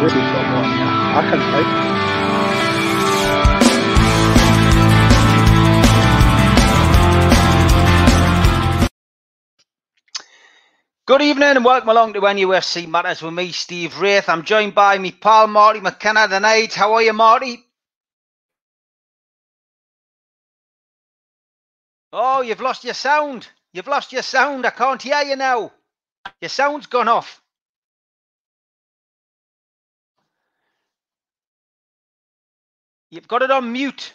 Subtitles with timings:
[0.00, 1.66] I can like.
[11.04, 14.28] Good evening and welcome along to NUFC Matters with me, Steve Wraith.
[14.28, 16.74] I'm joined by me pal Marty McKenna tonight.
[16.74, 17.64] How are you, Marty?
[22.12, 23.48] Oh, you've lost your sound.
[23.72, 24.64] You've lost your sound.
[24.64, 25.72] I can't hear you now.
[26.40, 27.42] Your sound's gone off.
[33.10, 34.14] You've got it on mute.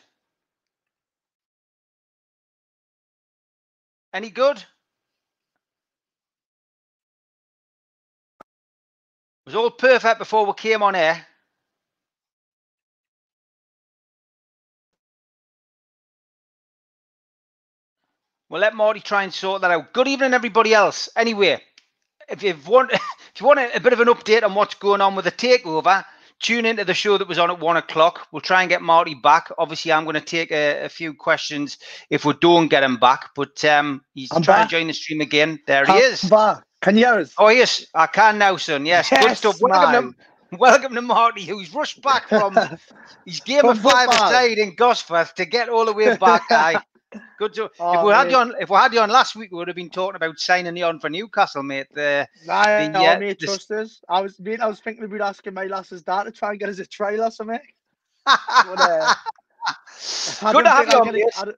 [4.14, 4.58] Any good?
[4.58, 4.66] It
[9.48, 11.26] was all perfect before we came on air.
[18.50, 19.94] We'll let Marty try and sort that out.
[19.94, 21.10] Good evening, everybody else.
[21.18, 21.62] Anyway,
[22.30, 25.02] if you want, if you want a, a bit of an update on what's going
[25.02, 26.06] on with the takeover,
[26.40, 28.28] tune into the show that was on at one o'clock.
[28.32, 29.50] We'll try and get Marty back.
[29.58, 31.78] Obviously, I'm going to take a, a few questions
[32.10, 33.30] if we don't get him back.
[33.36, 34.70] But um, he's I'm trying back.
[34.70, 35.60] to join the stream again.
[35.68, 36.24] There he I'm is.
[36.24, 36.64] back.
[36.82, 37.34] Can you hear us?
[37.38, 38.86] Oh yes, I can now, son.
[38.86, 39.56] Yes, good stuff.
[39.62, 40.16] Welcome
[40.52, 42.58] to, welcome to Marty, who's rushed back from
[43.26, 46.44] his game of five aside in Gosforth to get all the way back.
[46.52, 46.82] Aye.
[47.38, 48.32] Good to, if Oh, we had mate.
[48.32, 50.40] you on, if we had you on last week, we would have been talking about
[50.40, 51.88] signing you on for Newcastle, mate.
[51.94, 54.02] The, Nah, The, no, uh, mate, the- trust us.
[54.08, 56.70] I was, mate, I was thinking about asking my lass's dad to try and get
[56.70, 57.60] us a trailer or something.
[58.26, 59.14] But, uh,
[60.52, 61.56] Good to have you I'll on, a- mate.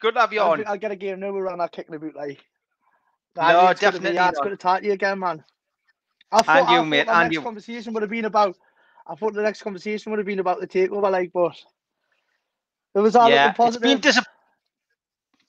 [0.00, 0.66] Good to have you I on.
[0.66, 2.44] I'll get a game now around that kicking about like.
[3.36, 5.44] No, it's gonna be- definitely yeah, it's good to talk to you again, man.
[6.30, 7.42] I thought, And you, I mate, the and next you.
[7.42, 8.56] conversation would have been about.
[9.06, 11.54] I thought the next conversation would have been about the takeover, like, but
[12.94, 14.20] it was all yeah, looking it's been dis-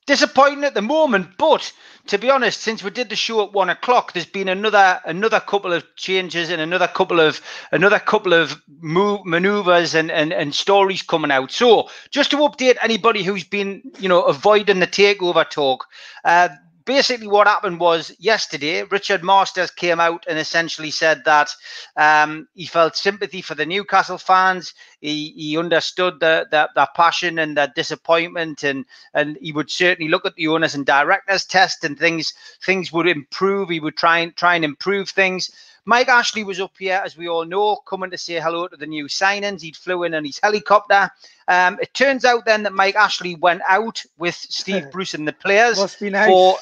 [0.06, 1.72] disappointing at the moment, but
[2.08, 5.40] to be honest, since we did the show at one o'clock, there's been another another
[5.40, 10.54] couple of changes and another couple of another couple of move, maneuvers and, and and
[10.54, 11.52] stories coming out.
[11.52, 15.86] So just to update anybody who's been you know avoiding the takeover talk.
[16.24, 16.50] Uh,
[16.86, 21.50] Basically, what happened was yesterday, Richard Masters came out and essentially said that
[21.98, 24.76] um, he felt sympathy for the Newcastle fans.
[25.02, 28.86] He, he understood the, the, the passion and the disappointment, and
[29.16, 33.08] and he would certainly look at the owners and directors test and things things would
[33.08, 33.70] improve.
[33.70, 35.50] He would try and try and improve things.
[35.86, 38.88] Mike Ashley was up here, as we all know, coming to say hello to the
[38.88, 39.62] new signings.
[39.62, 41.10] He'd flew in on his helicopter.
[41.48, 45.34] Um, it turns out then that Mike Ashley went out with Steve Bruce and the
[45.34, 46.28] players Must be nice.
[46.28, 46.58] for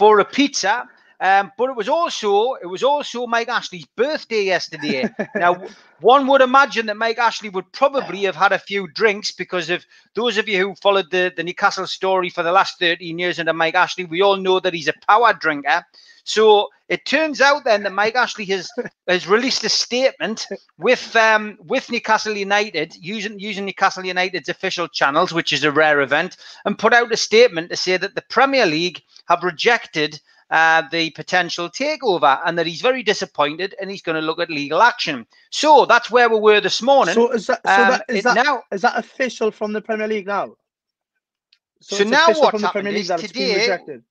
[0.00, 0.88] for a pizza.
[1.20, 5.06] Um, but it was also it was also Mike Ashley's birthday yesterday.
[5.34, 5.62] now,
[6.00, 9.84] one would imagine that Mike Ashley would probably have had a few drinks because of
[10.14, 13.52] those of you who followed the, the Newcastle story for the last 13 years under
[13.52, 15.84] Mike Ashley, we all know that he's a power drinker.
[16.24, 18.70] So it turns out then that Mike Ashley has
[19.08, 20.46] has released a statement
[20.78, 26.00] with um with Newcastle United using using Newcastle United's official channels, which is a rare
[26.00, 30.20] event, and put out a statement to say that the Premier League have rejected
[30.50, 34.50] uh, the potential takeover and that he's very disappointed and he's going to look at
[34.50, 35.24] legal action.
[35.50, 37.14] So that's where we were this morning.
[37.14, 40.08] So is that so Um, that is that now is that official from the Premier
[40.08, 40.56] League now?
[41.80, 44.02] So it's now what's happened is today- rejected.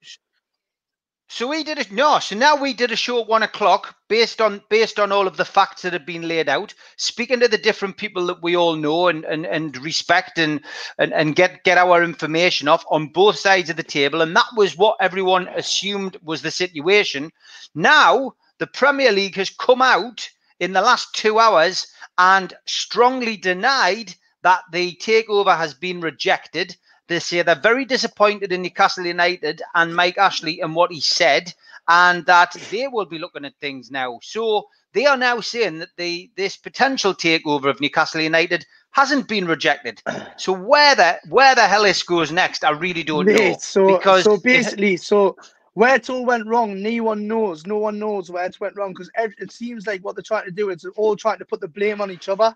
[1.31, 1.91] So we did it.
[1.91, 5.27] No, so now we did a show at one o'clock based on based on all
[5.27, 8.57] of the facts that have been laid out, speaking to the different people that we
[8.57, 10.59] all know and and, and respect and,
[10.97, 14.47] and and get get our information off on both sides of the table, and that
[14.57, 17.31] was what everyone assumed was the situation.
[17.75, 20.27] Now the Premier League has come out
[20.59, 21.85] in the last two hours
[22.17, 26.75] and strongly denied that the takeover has been rejected.
[27.09, 31.53] They say they're very disappointed in Newcastle United and Mike Ashley and what he said,
[31.89, 34.19] and that they will be looking at things now.
[34.23, 39.47] So they are now saying that the this potential takeover of Newcastle United hasn't been
[39.47, 40.01] rejected.
[40.37, 43.59] So where the where the hell this goes next, I really don't know.
[43.59, 45.37] So because so it- basically, so
[45.75, 47.67] where it all went wrong, no one knows.
[47.67, 50.51] No one knows where it went wrong because it seems like what they're trying to
[50.51, 52.55] do is all trying to put the blame on each other.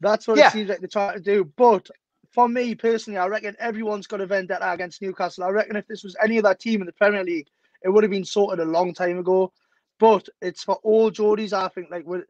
[0.00, 0.48] That's what Yeah.
[0.48, 1.44] it seems like they're trying to do.
[1.56, 1.88] But
[2.30, 5.44] for me personally, I reckon everyone's got a vendetta against Newcastle.
[5.44, 7.48] I reckon if this was any other team in the Premier League,
[7.82, 9.52] it would have been sorted a long time ago.
[9.98, 11.90] But it's for all Geordies, I think.
[11.90, 12.24] Like, with,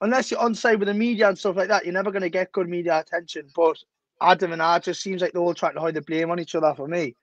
[0.00, 2.28] unless you're on side with the media and stuff like that, you're never going to
[2.28, 3.48] get good media attention.
[3.54, 3.78] But
[4.20, 6.54] Adam and I just seems like they're all trying to hide the blame on each
[6.54, 7.16] other for me.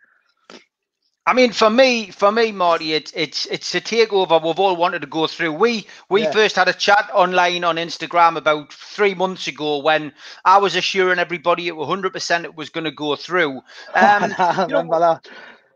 [1.26, 5.02] I mean, for me, for me, Marty, it's it's it's a takeover we've all wanted
[5.02, 5.54] to go through.
[5.54, 6.28] We we Yeah.
[6.28, 10.14] first had a chat online on Instagram about three months ago when
[10.46, 13.62] I was assuring everybody it was 100 percent it was going to go through.
[13.96, 14.36] Um,
[14.68, 14.86] you know.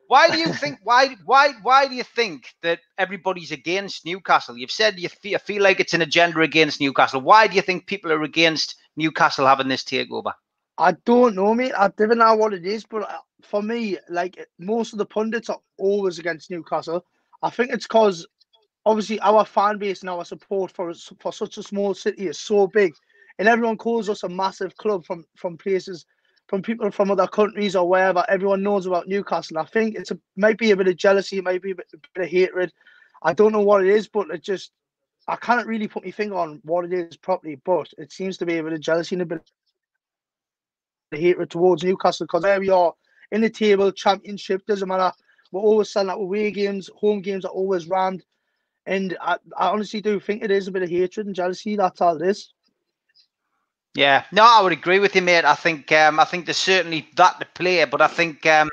[0.08, 0.80] Why do you think?
[0.84, 1.16] Why?
[1.26, 1.54] Why?
[1.64, 4.58] Why do you think that everybody's against Newcastle?
[4.58, 7.22] You've said you feel, feel like it's an agenda against Newcastle.
[7.22, 10.34] Why do you think people are against Newcastle having this takeover?
[10.78, 11.74] I don't know, mate.
[11.78, 13.10] I don't know what it is, but
[13.42, 17.06] for me, like most of the pundits are always against Newcastle.
[17.42, 18.28] I think it's because
[18.86, 22.68] obviously our fan base and our support for for such a small city is so
[22.68, 22.94] big,
[23.38, 26.06] and everyone calls us a massive club from from places,
[26.48, 28.26] from people from other countries or wherever.
[28.28, 29.58] Everyone knows about Newcastle.
[29.58, 32.26] I think it's a might be a bit of jealousy, maybe a bit, a bit
[32.26, 32.74] of hatred.
[33.24, 34.72] I don't know what it is, but it just
[35.28, 37.60] I can't really put my finger on what it is properly.
[37.64, 39.42] But it seems to be a bit of jealousy and a bit
[41.12, 42.94] of hatred towards Newcastle because there we are
[43.32, 45.12] in the table, championship doesn't matter.
[45.52, 48.24] We're always selling out away games, home games are always rammed.
[48.86, 51.76] And I, I honestly do think it is a bit of hatred and jealousy.
[51.76, 52.54] That's all it is.
[53.96, 55.46] Yeah, no, I would agree with you, mate.
[55.46, 58.70] I think um, I think there's certainly that to play, but I think um,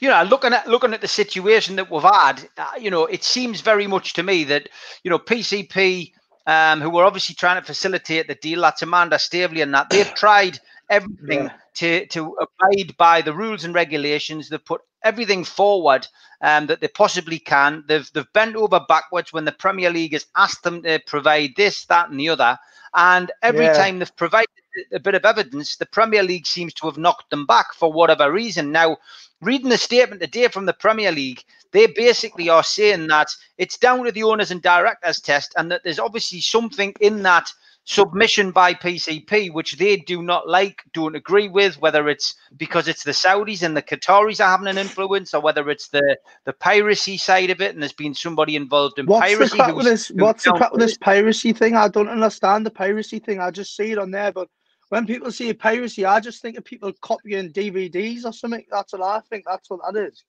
[0.00, 3.24] you know, looking at looking at the situation that we've had, uh, you know, it
[3.24, 4.68] seems very much to me that
[5.02, 6.12] you know PCP,
[6.46, 10.14] um, who were obviously trying to facilitate the deal, that's Amanda Staveley, and that they've
[10.14, 11.52] tried everything yeah.
[11.80, 14.48] To to abide by the rules and regulations.
[14.48, 16.06] They've put everything forward
[16.42, 17.84] um, that they possibly can.
[17.88, 21.86] They've they've bent over backwards when the Premier League has asked them to provide this,
[21.86, 22.58] that, and the other.
[22.94, 23.72] And every yeah.
[23.72, 24.48] time they've provided
[24.92, 28.30] a bit of evidence, the Premier League seems to have knocked them back for whatever
[28.30, 28.72] reason.
[28.72, 28.98] Now,
[29.40, 31.42] reading the statement today from the Premier League,
[31.72, 35.82] they basically are saying that it's down to the owners and directors test, and that
[35.82, 37.50] there's obviously something in that
[37.84, 43.02] submission by PCP, which they do not like, don't agree with, whether it's because it's
[43.02, 47.16] the Saudis and the Qataris are having an influence, or whether it's the the piracy
[47.16, 49.58] side of it, and there's been somebody involved in what's piracy.
[49.58, 51.74] The with this, what's the crap with this piracy thing?
[51.74, 53.40] I don't understand the piracy thing.
[53.40, 54.48] I just see it on there, but
[54.90, 58.64] when people say piracy, I just think of people copying DVDs or something.
[58.70, 59.44] That's what I think.
[59.46, 60.24] That's what that is.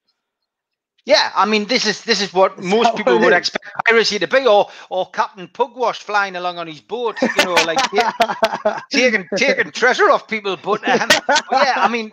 [1.04, 3.38] Yeah, I mean, this is this is what most people would is?
[3.38, 7.54] expect piracy to be, or or Captain Pugwash flying along on his boat, you know,
[7.54, 7.78] like
[8.92, 10.56] taking taking treasure off people.
[10.56, 12.12] But, um, but yeah, I mean,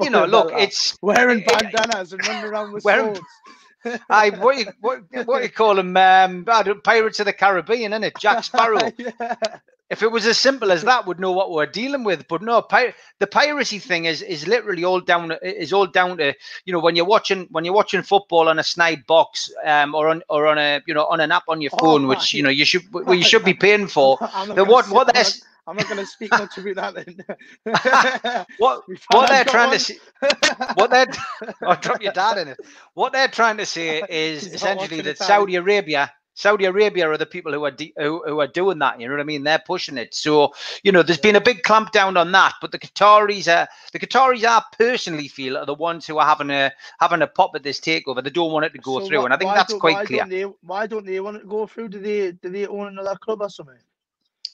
[0.00, 4.04] you know, look, it's wearing bandanas and running around with wearing, swords.
[4.08, 5.96] I what you, what, what you call them?
[5.96, 6.44] Um,
[6.84, 8.16] Pirates of the Caribbean, isn't it?
[8.18, 8.92] Jack Sparrow.
[8.98, 9.34] yeah
[9.90, 12.26] if it was as simple as that, we'd know what we're dealing with.
[12.28, 16.32] But no, pir- the piracy thing is is literally all down is all down to
[16.64, 20.08] you know when you're watching when you're watching football on a snide box um, or
[20.08, 22.32] on or on a you know on an app on your oh, phone, oh, which
[22.32, 24.16] you know you should well, you should be paying for.
[24.54, 25.24] the, what what they're
[25.66, 28.44] I'm not going to speak much about that then.
[28.58, 28.82] what
[29.12, 29.78] what they're trying one.
[29.78, 29.98] to say,
[30.74, 31.06] what they're
[31.62, 32.58] I'll drop your dad in it.
[32.94, 37.52] What they're trying to say is essentially that Saudi Arabia Saudi Arabia are the people
[37.52, 39.00] who are de- who, who, are doing that.
[39.00, 39.44] You know what I mean?
[39.44, 40.14] They're pushing it.
[40.14, 42.54] So you know, there's been a big clampdown on that.
[42.60, 46.50] But the Qataris are the Qataris I personally feel are the ones who are having
[46.50, 48.22] a having a pop at this takeover.
[48.22, 50.20] They don't want it to go so through, and I think that's quite clear.
[50.20, 51.88] Don't they, why don't they want it to go through?
[51.88, 53.76] Do they do they own another club or something?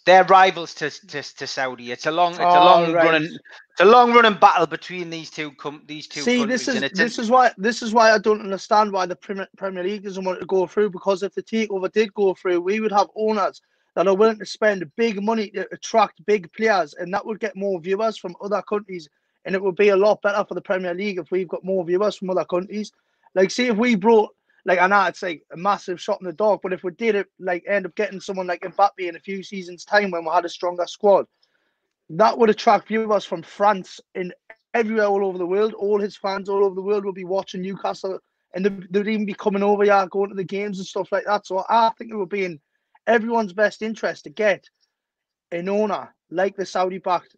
[0.06, 1.90] They're rivals to, to, to Saudi.
[1.90, 3.04] It's a long, it's a oh, long right.
[3.04, 6.22] running, it's a long running battle between these two com- these two.
[6.22, 9.48] See, this is this is why this is why I don't understand why the Premier,
[9.56, 10.90] Premier League doesn't want to go through.
[10.90, 13.60] Because if the takeover did go through, we would have owners
[13.94, 17.56] that are willing to spend big money to attract big players, and that would get
[17.56, 19.08] more viewers from other countries,
[19.44, 21.84] and it would be a lot better for the Premier League if we've got more
[21.84, 22.92] viewers from other countries.
[23.34, 24.32] Like, see if we brought
[24.66, 27.14] like I know it's like a massive shot in the dark, but if we did
[27.14, 30.30] it, like end up getting someone like Mbappe in a few seasons' time when we
[30.30, 31.26] had a stronger squad,
[32.10, 34.34] that would attract viewers from France and
[34.74, 35.72] everywhere all over the world.
[35.74, 38.18] All his fans all over the world will be watching Newcastle,
[38.54, 41.46] and they'd even be coming over here, going to the games and stuff like that.
[41.46, 42.60] So I think it would be in
[43.06, 44.68] everyone's best interest to get
[45.52, 47.36] an owner like the Saudi backed,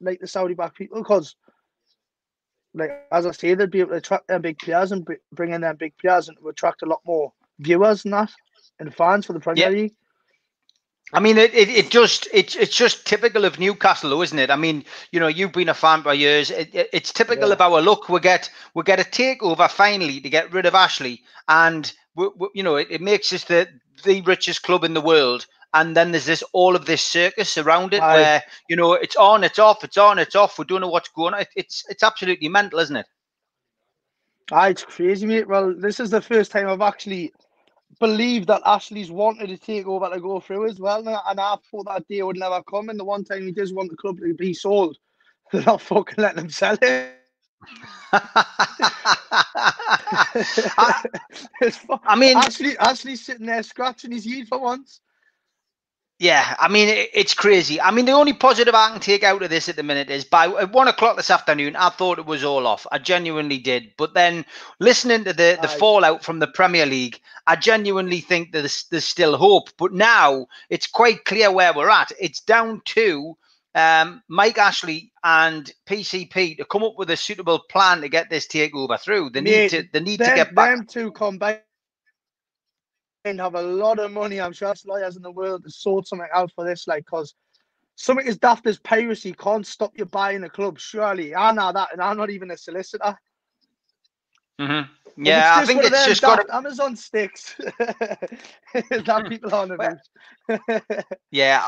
[0.00, 1.36] like the Saudi backed people, because
[2.74, 5.60] like as I say, they'd be able to attract their big players and bring in
[5.60, 8.30] their big players and attract a lot more viewers and that
[8.78, 9.94] and fans for the Premier League.
[11.12, 14.50] I mean, it, it, it just it's it's just typical of Newcastle, though, isn't it?
[14.50, 16.50] I mean, you know, you've been a fan for years.
[16.50, 17.54] It, it, it's typical yeah.
[17.54, 18.08] of our look.
[18.08, 22.48] We get we get a takeover finally to get rid of Ashley, and we, we,
[22.54, 23.68] you know, it, it makes us the
[24.04, 27.94] the richest club in the world and then there's this all of this circus around
[27.94, 30.58] it where you know it's on, it's off, it's on, it's off.
[30.58, 31.42] We don't know what's going on.
[31.42, 33.06] It, it's it's absolutely mental, isn't it?
[34.52, 35.48] Ah, it's crazy, mate.
[35.48, 37.32] Well, this is the first time I've actually
[38.00, 41.86] believed that Ashley's wanted to take over to go through as well, and I thought
[41.86, 42.88] that day would never come.
[42.88, 44.96] And the one time he does want the club to be sold,
[45.52, 47.14] they're not fucking letting him sell it.
[48.12, 51.04] I,
[52.04, 55.00] I mean, Ashley, Ashley's sitting there scratching his head for once.
[56.20, 57.80] Yeah, I mean it, it's crazy.
[57.80, 60.22] I mean the only positive I can take out of this at the minute is
[60.22, 62.86] by at one o'clock this afternoon, I thought it was all off.
[62.92, 63.94] I genuinely did.
[63.96, 64.44] But then
[64.80, 65.78] listening to the the Aye.
[65.78, 69.70] fallout from the Premier League, I genuinely think that there's, there's still hope.
[69.78, 72.12] But now it's quite clear where we're at.
[72.20, 73.38] It's down to
[73.74, 78.46] um, Mike Ashley and PCP to come up with a suitable plan to get this
[78.46, 79.30] takeover through.
[79.30, 80.76] They need Mate, to they need to get back.
[80.76, 81.60] them two combined
[83.24, 84.40] have a lot of money.
[84.40, 87.34] I'm sure there's lawyers in the world to sort something out for this, like, because
[87.96, 90.78] something as daft as piracy can't stop you buying a club.
[90.78, 93.16] Surely, I know that, and I'm not even a solicitor.
[94.58, 94.88] Mhm.
[95.16, 99.98] Yeah, I think it's just got daft Amazon sticks that people on Well,
[100.48, 101.04] about.
[101.30, 101.64] Yeah.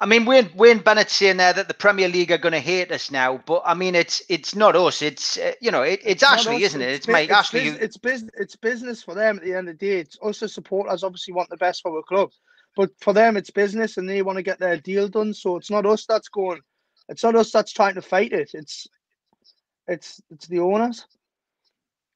[0.00, 2.92] I mean, Wayne, Wayne Bennett saying there that the Premier League are going to hate
[2.92, 5.02] us now, but I mean, it's it's not us.
[5.02, 6.90] It's uh, you know, it, it's, Ashley, us, isn't it?
[6.90, 7.70] It's, bu- Mike Ashley.
[7.70, 8.30] bus- it's business.
[8.38, 9.98] It's business for them at the end of the day.
[9.98, 12.30] It's us as supporters obviously want the best for our club,
[12.76, 15.34] but for them it's business and they want to get their deal done.
[15.34, 16.60] So it's not us that's going.
[17.08, 18.52] It's not us that's trying to fight it.
[18.54, 18.86] It's
[19.88, 21.06] it's it's the owners.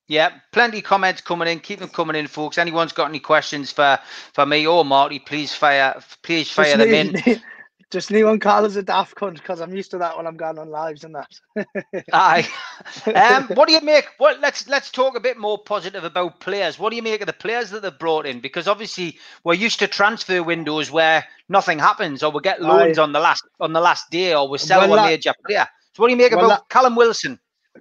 [0.08, 1.58] yeah, plenty of comments coming in.
[1.60, 2.58] Keep them coming in, folks.
[2.58, 3.98] Anyone's got any questions for
[4.34, 5.18] for me or Marty?
[5.18, 7.42] Please fire, please fire Just them in.
[7.92, 10.38] Just need one call as a daft cunt because I'm used to that when I'm
[10.38, 12.06] going on lives and that.
[12.14, 12.48] Aye.
[13.14, 14.06] Um, what do you make?
[14.16, 16.78] What let's let's talk a bit more positive about players.
[16.78, 18.40] What do you make of the players that they've brought in?
[18.40, 23.12] Because obviously we're used to transfer windows where nothing happens, or we get loans on
[23.12, 25.66] the last on the last day, or we sell Well, one that- major player.
[25.92, 27.38] So what do you make well, about Callum Wilson?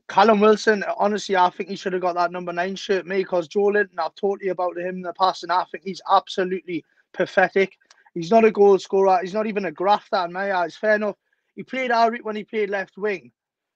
[0.10, 3.48] Callum Wilson, honestly, I think he should have got that number nine shirt, me, because
[3.48, 6.84] Joelinton, I've talked to you about him in the past, and I think he's absolutely
[7.14, 7.78] pathetic.
[8.14, 9.20] He's not a goal scorer.
[9.22, 10.76] He's not even a grafter in my eyes.
[10.76, 11.16] Fair enough.
[11.56, 13.32] He played Alric when he played left wing,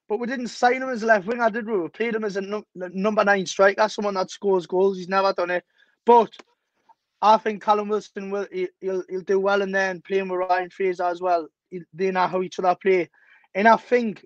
[0.08, 1.42] but we didn't sign him as left wing.
[1.42, 1.68] I did.
[1.68, 4.98] We played him as a num- number nine striker, someone that scores goals.
[4.98, 5.63] He's never done it.
[6.06, 6.32] But
[7.22, 10.48] I think Callum Wilson will he, he'll, he'll do well in there and playing with
[10.50, 11.48] Ryan Fraser as well.
[11.70, 13.10] He, they know how each other play,
[13.54, 14.25] and I think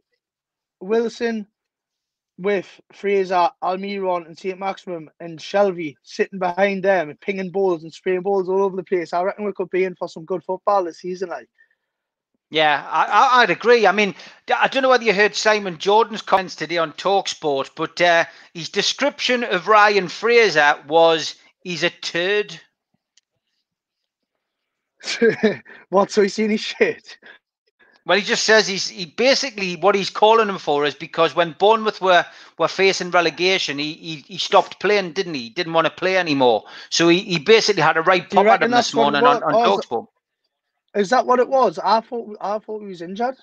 [0.80, 1.48] Wilson
[2.40, 4.58] with Fraser, Almiron, and St.
[4.58, 8.84] Maximin and Shelvey sitting behind them and pinging balls and spraying balls all over the
[8.84, 9.12] place.
[9.12, 11.30] I reckon we could be in for some good football this season.
[11.30, 11.50] Like,
[12.50, 13.86] Yeah, I, I, I'd agree.
[13.86, 14.16] I mean,
[14.56, 18.70] I don't know whether you heard Simon Jordan's comments today on Talksport, but uh, his
[18.70, 22.58] description of Ryan Fraser was he's a turd.
[25.90, 26.10] what?
[26.10, 27.18] So he's seen his shit.
[28.10, 31.56] Well, he just says he's he basically what he's calling him for is because when
[31.60, 32.26] Bournemouth were
[32.58, 35.42] were facing relegation, he he, he stopped playing, didn't he?
[35.42, 36.64] He didn't want to play anymore.
[36.90, 39.80] So he, he basically had a right pop at him this morning on, on Or
[40.96, 41.04] is.
[41.04, 41.78] Is that what it was?
[41.78, 43.38] I thought I thought he was injured.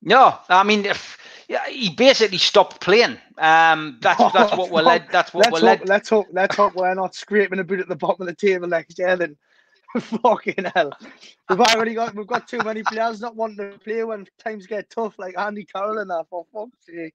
[0.00, 3.18] No, I mean, if, yeah, he basically stopped playing.
[3.36, 5.08] Um, that's that's what we're led.
[5.12, 5.88] That's what let's we're hope, led.
[5.90, 8.66] let's hope let's hope we're not scraping a boot at the bottom of the table
[8.66, 9.16] next year.
[9.16, 9.36] Then,
[10.00, 10.92] fucking hell,
[11.48, 14.90] we've already got we've got too many players not wanting to play when times get
[14.90, 16.26] tough, like Andy Carroll and that.
[16.28, 17.14] For fuck's sake.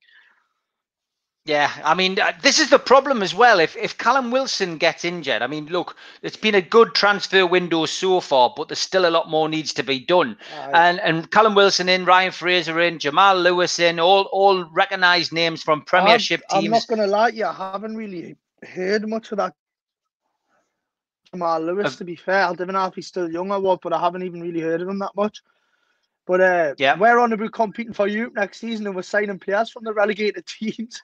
[1.46, 3.60] Yeah, I mean, uh, this is the problem as well.
[3.60, 7.88] If if Callum Wilson gets injured, I mean, look, it's been a good transfer window
[7.88, 10.38] so far, but there's still a lot more needs to be done.
[10.56, 10.72] Aye.
[10.74, 15.64] And and Callum Wilson in, Ryan Fraser in, Jamal Lewis in, all all recognised names
[15.64, 19.40] from Premiership I'm, I'm not gonna lie to you, I haven't really heard much of
[19.40, 19.56] that
[21.34, 21.96] Jamal Lewis.
[21.96, 24.24] To be fair, I don't know if he's still young or what, but I haven't
[24.24, 25.42] even really heard of him that much.
[26.26, 26.98] But uh, Yeah.
[26.98, 30.46] we're on about competing for Europe next season, and we're signing players from the relegated
[30.60, 31.02] teams.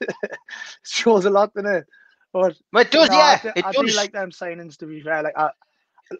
[0.83, 1.85] Shows a lot, doesn't it?
[2.33, 4.77] But Well, it does, no, yeah, I, do, it I do like them signings.
[4.77, 5.49] To be fair, like I,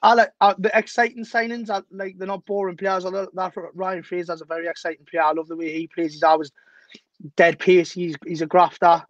[0.02, 1.70] I like uh, the exciting signings.
[1.70, 3.06] I, like they're not boring players.
[3.06, 5.24] I love that Ryan Fraser's a very exciting player.
[5.24, 6.14] I love the way he plays.
[6.14, 6.52] He's always
[7.36, 7.92] dead pace.
[7.92, 9.04] He's he's a grafter.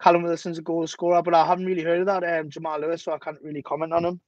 [0.00, 3.02] Callum Wilson's a goal scorer, but I haven't really heard of that um, Jamal Lewis,
[3.02, 4.20] so I can't really comment on him.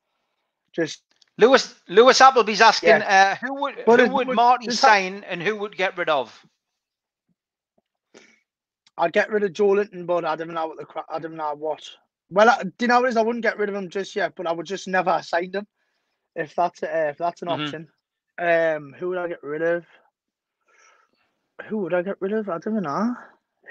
[0.73, 1.03] Just
[1.39, 5.57] Lewis Lewis Appleby's asking uh, who would But who would would- ha- sign and who
[5.57, 6.45] would get rid of?
[8.99, 11.55] I'd get rid of Joelinton, but I don't know what the cra- I don't know
[11.55, 11.83] what.
[12.31, 13.17] Well, I, do you know what it is?
[13.19, 15.67] I wouldn't get rid of him just yet, but I would just never sign him
[16.35, 17.61] if that's uh, if that's an Mhm.
[17.61, 17.89] option.
[18.39, 19.85] Um, who would I get rid of?
[21.67, 22.49] Who would I get rid of?
[22.49, 23.15] I don't know.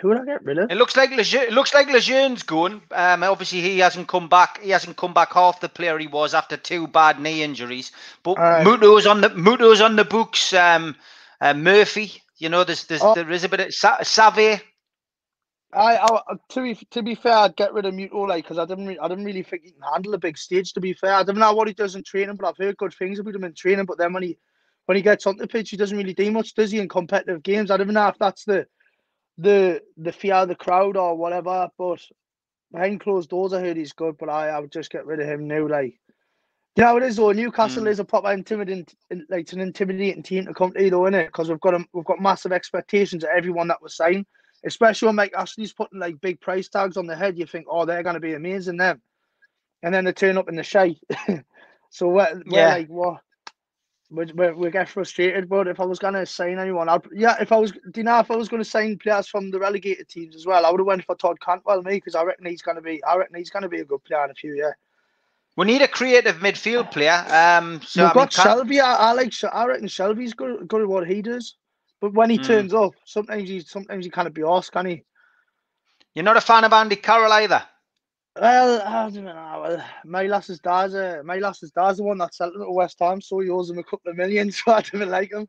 [0.02, 0.70] Who would I get rid of?
[0.72, 2.82] It looks like Lejeune, it looks like Lejeune's going.
[2.92, 4.62] Um, obviously he hasn't come back.
[4.62, 7.92] He hasn't come back half the player he was after two bad knee injuries.
[8.24, 8.64] But Aye.
[8.64, 10.54] Muto's on the Muto's on the books.
[10.54, 10.96] Um,
[11.40, 13.14] uh, Murphy, you know, there's, there's Oh.
[13.16, 14.62] there is a bit of Sa- Save.
[15.74, 18.66] I, I to be to be fair, I'd get rid of Muto like because I
[18.66, 20.72] didn't re- I didn't really think he can handle a big stage.
[20.74, 22.94] To be fair, I don't know what he does in training, but I've heard good
[22.94, 23.86] things about him in training.
[23.86, 24.38] But then when he
[24.86, 26.80] when he gets on the pitch, he doesn't really do much, does he?
[26.80, 28.68] In competitive games, I don't know if that's the
[29.38, 31.70] the the fear of the crowd or whatever.
[31.78, 32.02] But
[32.72, 34.18] behind closed doors, I heard he's good.
[34.18, 35.68] But I I would just get rid of him now.
[35.68, 36.00] Like
[36.78, 37.32] You know, it is though.
[37.32, 37.90] Newcastle Mm.
[37.90, 38.88] is a proper intimidating,
[39.30, 41.28] like it's an intimidating team to come to, though, isn't it?
[41.28, 44.26] Because we've got a, we've got massive expectations of everyone that was signed,
[44.66, 47.38] especially when Mike Ashley's putting like big price tags on the head.
[47.38, 49.02] You think, oh, they're going to be amazing, them,
[49.84, 51.00] and then they turn up in the shite.
[51.90, 52.68] so we're, we're Yeah.
[52.68, 53.22] like, what?
[54.12, 57.36] We, we, we get frustrated, but if I was gonna sign anyone, I'd yeah.
[57.42, 60.08] If I was, do you know, if I was gonna sign players from the relegated
[60.10, 62.62] teams as well, I would have went for Todd Cantwell, me, because I reckon he's
[62.62, 64.76] gonna be, I reckon he's gonna be a good player in a few years.
[65.58, 67.24] We need a creative midfield player.
[67.30, 68.80] Um, so We've I got Can- Shelvey.
[68.82, 69.34] I, I like.
[69.52, 71.56] I reckon Shelvey's good, good at what he does.
[72.02, 72.44] But when he Mm.
[72.44, 75.04] turns up, sometimes he sometimes he can't be asked, can he?
[76.14, 77.64] you're not a fan of Andy Carroll either.
[78.40, 79.62] Well, I don't know.
[79.64, 83.22] Well, my lass's dad's uh, my dad's the one that sent him to West Ham,
[83.22, 84.52] so he owes him a couple of million.
[84.66, 85.48] So I don't like him.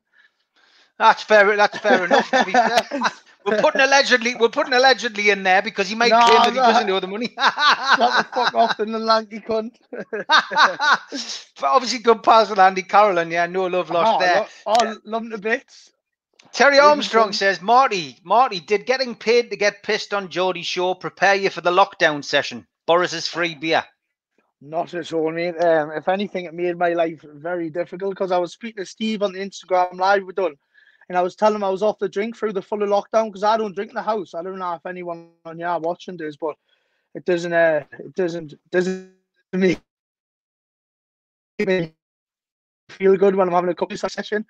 [0.98, 1.56] That's fair.
[1.56, 2.26] That's fair enough.
[2.30, 3.00] Fair.
[3.44, 4.34] We're putting allegedly.
[4.34, 7.06] We're putting allegedly in there because he might No, claim that he doesn't know the
[7.06, 7.28] money.
[7.36, 9.76] Shut the fuck off, in the lanky cunt.
[10.10, 14.40] but obviously, good pals with Andy Carroll, and yeah, no love lost oh, there.
[14.40, 15.92] lo- oh, love him to bits.
[16.52, 21.34] Terry Armstrong says, Marty, Marty, did getting paid to get pissed on Geordie Shore prepare
[21.34, 22.66] you for the lockdown session?
[22.86, 23.84] Boris's free beer.
[24.60, 25.56] Not at all, mate.
[25.62, 29.22] Um, if anything, it made my life very difficult because I was speaking to Steve
[29.22, 30.56] on the Instagram live we done,
[31.08, 33.26] and I was telling him I was off the drink through the full of lockdown
[33.26, 34.34] because I don't drink in the house.
[34.34, 36.56] I don't know if anyone on your watching does, but
[37.14, 37.52] it doesn't.
[37.52, 39.12] Uh, it doesn't doesn't
[39.52, 39.80] make
[41.58, 41.92] me
[42.88, 44.46] feel good when I'm having a coffee session.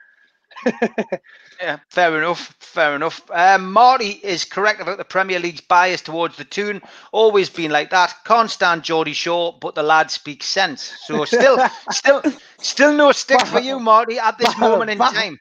[1.61, 2.55] Yeah, fair enough.
[2.61, 3.23] Fair enough.
[3.31, 6.83] Um, Marty is correct about the Premier League's bias towards the Toon.
[7.13, 8.15] Always been like that.
[8.27, 10.83] Can't stand Geordie Shore, but the lad speaks sense.
[11.05, 11.59] So still,
[11.91, 12.23] still,
[12.59, 15.41] still no stick for you, Marty, at this moment in Back- time.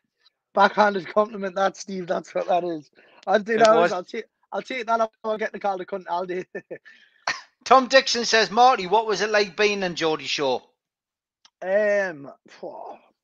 [0.53, 2.07] Backhanded compliment, that Steve.
[2.07, 2.89] That's what that is.
[3.27, 3.67] I'll do that.
[3.67, 4.25] I'll take.
[4.53, 5.11] I'll take that.
[5.25, 6.05] I'll get the call to cunt.
[6.09, 6.45] I'll do.
[7.65, 10.61] Tom Dixon says, Marty, what was it like being in Geordie Shore?
[11.61, 12.31] Um,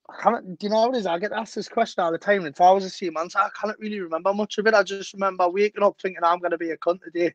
[0.09, 0.59] I can't.
[0.59, 1.05] Do you know what it is?
[1.05, 2.45] I get asked this question all the time.
[2.45, 4.73] and If I was a same answer, I can't really remember much of it.
[4.73, 7.33] I just remember waking up thinking I'm going to be a cunt today.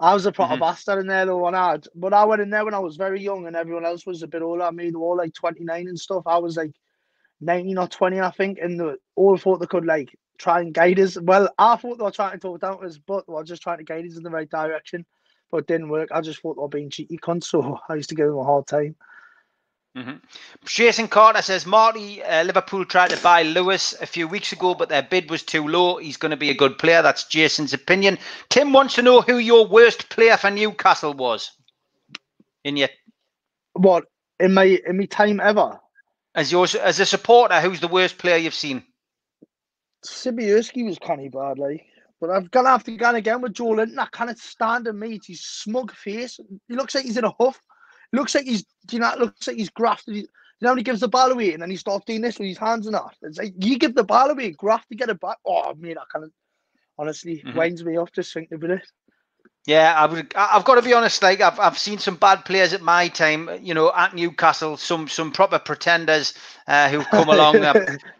[0.00, 0.60] I was a proper Mhm.
[0.60, 2.96] bastard in there though, when I had, but I went in there when I was
[2.96, 4.64] very young, and everyone else was a bit older.
[4.64, 4.90] than me.
[4.90, 6.26] they were all like 29 and stuff.
[6.26, 6.72] I was like
[7.40, 10.98] 19 or 20, I think, and they all thought they could like try and guide
[11.00, 11.18] us.
[11.20, 13.62] Well, I thought they were trying to talk down to us, but they were just
[13.62, 15.06] trying to guide us in the right direction.
[15.50, 16.10] But it didn't work.
[16.12, 18.44] I just thought they were being cheeky cunts, so I used to give them a
[18.44, 18.96] hard time.
[19.96, 20.16] Hmm
[20.64, 24.88] Jason Carter says Marty uh, Liverpool tried to buy Lewis a few weeks ago, but
[24.88, 25.96] their bid was too low.
[25.96, 27.02] He's going to be a good player.
[27.02, 28.18] That's Jason's opinion.
[28.50, 31.50] Tim wants to know who your worst player for Newcastle was.
[32.62, 32.88] In your
[33.72, 34.04] What
[34.38, 35.80] in my in my time ever?
[36.34, 38.82] as yours as a supporter, who's the worst player you've seen?
[40.04, 41.84] Sibierski was kind of bad, like.
[42.20, 43.98] But I've have to go again with Joelinton.
[43.98, 45.24] I can't stand him, mate.
[45.26, 46.38] His smug face.
[46.68, 47.60] He looks like he's in a huff.
[48.12, 50.16] Looks like he's, do you know, it looks like he's grafted.
[50.16, 50.26] You
[50.60, 52.86] know, he gives the ball away and then he starts doing this with his hands
[52.86, 53.14] and that.
[53.22, 55.38] It's like you give the ball away, graft to get it back.
[55.46, 56.32] Oh, mate, I can't.
[56.98, 57.54] Honestly, Mhm.
[57.54, 58.86] winds me off just thinking about it.
[59.66, 60.34] Yeah, I would.
[60.36, 61.22] I've got to be honest.
[61.22, 63.48] Like I've, I've seen some bad players at my time.
[63.62, 66.34] You know, at Newcastle, some some proper pretenders
[66.66, 67.56] uh, who've come along.
[67.56, 67.72] Uh,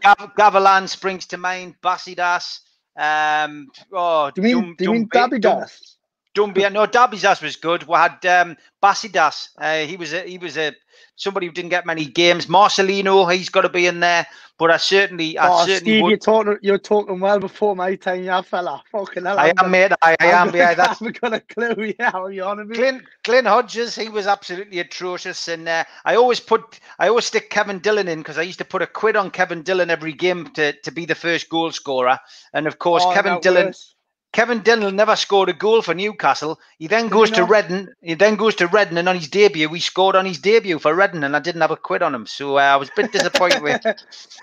[0.02, 1.74] Gav- Gavilan springs to mind.
[1.82, 2.60] Bassedas.
[2.96, 5.96] Um, oh, do you mean, Dum- do you mean Dumbi- Dabby Dum- Das?
[6.34, 7.84] Dumbia, no, Dabizas was good.
[7.86, 9.48] We had um, Bassedas.
[9.58, 10.72] Uh, he was a, he was a
[11.16, 12.46] somebody who didn't get many games.
[12.46, 14.26] Marcelino, he's got to be in there.
[14.58, 16.08] But I certainly, I Oh, certainly Steve, would.
[16.10, 18.82] you're talking, you're talking well before my time, yeah, fella.
[18.92, 19.38] Fucking hell.
[19.38, 19.92] I I'm am, gonna- mate.
[20.02, 20.46] I, I am.
[20.48, 21.94] gonna- Yeah, that's haven't got a clue.
[21.98, 22.74] Yeah, are you on about?
[22.76, 27.48] Glenn, Glenn Hodges, he was absolutely atrocious, and uh, I always put, I always stick
[27.48, 30.46] Kevin Dillon in because I used to put a quid on Kevin Dillon every game
[30.52, 32.18] to, to be the first goal scorer,
[32.52, 33.94] and of course Oh, Kevin Dillon, worse.
[34.32, 36.60] Kevin Dillon never scored a goal for Newcastle.
[36.78, 37.44] He then Did goes to?
[37.44, 37.88] Reading.
[38.00, 40.94] He then goes to Reading, and on his debut, he scored on his debut for
[40.94, 43.10] Reading, and I didn't have a quid on him, so uh, I was a bit
[43.12, 43.82] disappointed with.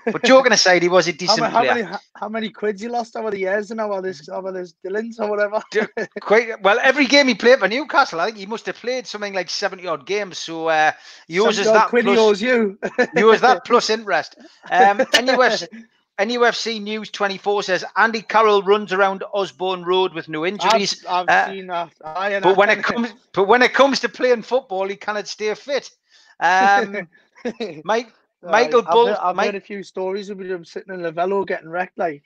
[0.04, 1.74] But joking aside, he was a decent ma- how player.
[1.74, 4.74] many how, how many quids you lost over the years and over this over this
[4.84, 5.62] Dillons or whatever?
[6.20, 6.78] Quite well.
[6.82, 9.86] Every game he played for Newcastle, I think he must have played something like seventy
[9.86, 10.36] odd games.
[10.36, 10.92] So uh,
[11.28, 11.88] he owes us that.
[11.88, 12.78] quid he plus- owes you.
[13.16, 14.36] He was that plus interest.
[14.70, 15.00] Um,
[16.18, 21.48] NUFC News 24 says Andy Carroll runs around Osborne Road with no injuries, I've, I've
[21.48, 21.92] uh, seen that.
[22.04, 25.54] And but when it comes, but when it comes to playing football, he cannot stay
[25.54, 25.90] fit.
[26.40, 27.08] Um,
[27.84, 31.02] Mike, Michael I've Bull- heard- I've Mike- heard a few stories of him sitting in
[31.02, 31.96] the velo getting wrecked.
[31.98, 32.24] Like,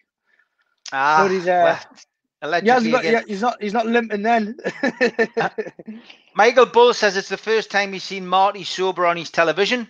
[0.92, 1.78] ah, but he's uh,
[2.42, 4.56] well, he hasn't allegedly got, yeah, he's not he's not limping then.
[6.34, 9.86] Michael Bull says it's the first time he's seen Marty sober on his television.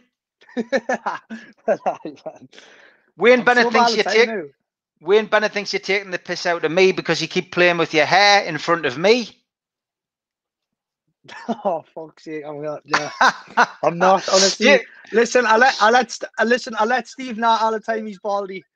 [3.17, 4.31] Wayne Bennett thinks you take
[5.01, 7.95] Wayne Bennett thinks you're taking the piss out of me because you keep playing with
[7.95, 9.31] your hair in front of me.
[11.65, 12.45] Oh fuck's sake!
[12.47, 12.83] I'm not.
[12.85, 13.11] Yeah,
[13.83, 14.29] I'm not.
[14.29, 14.79] Honestly, Yeah.
[15.13, 15.47] listen.
[15.47, 16.75] I let I let I listen.
[16.79, 18.67] I let Steve know all the time he's baldy.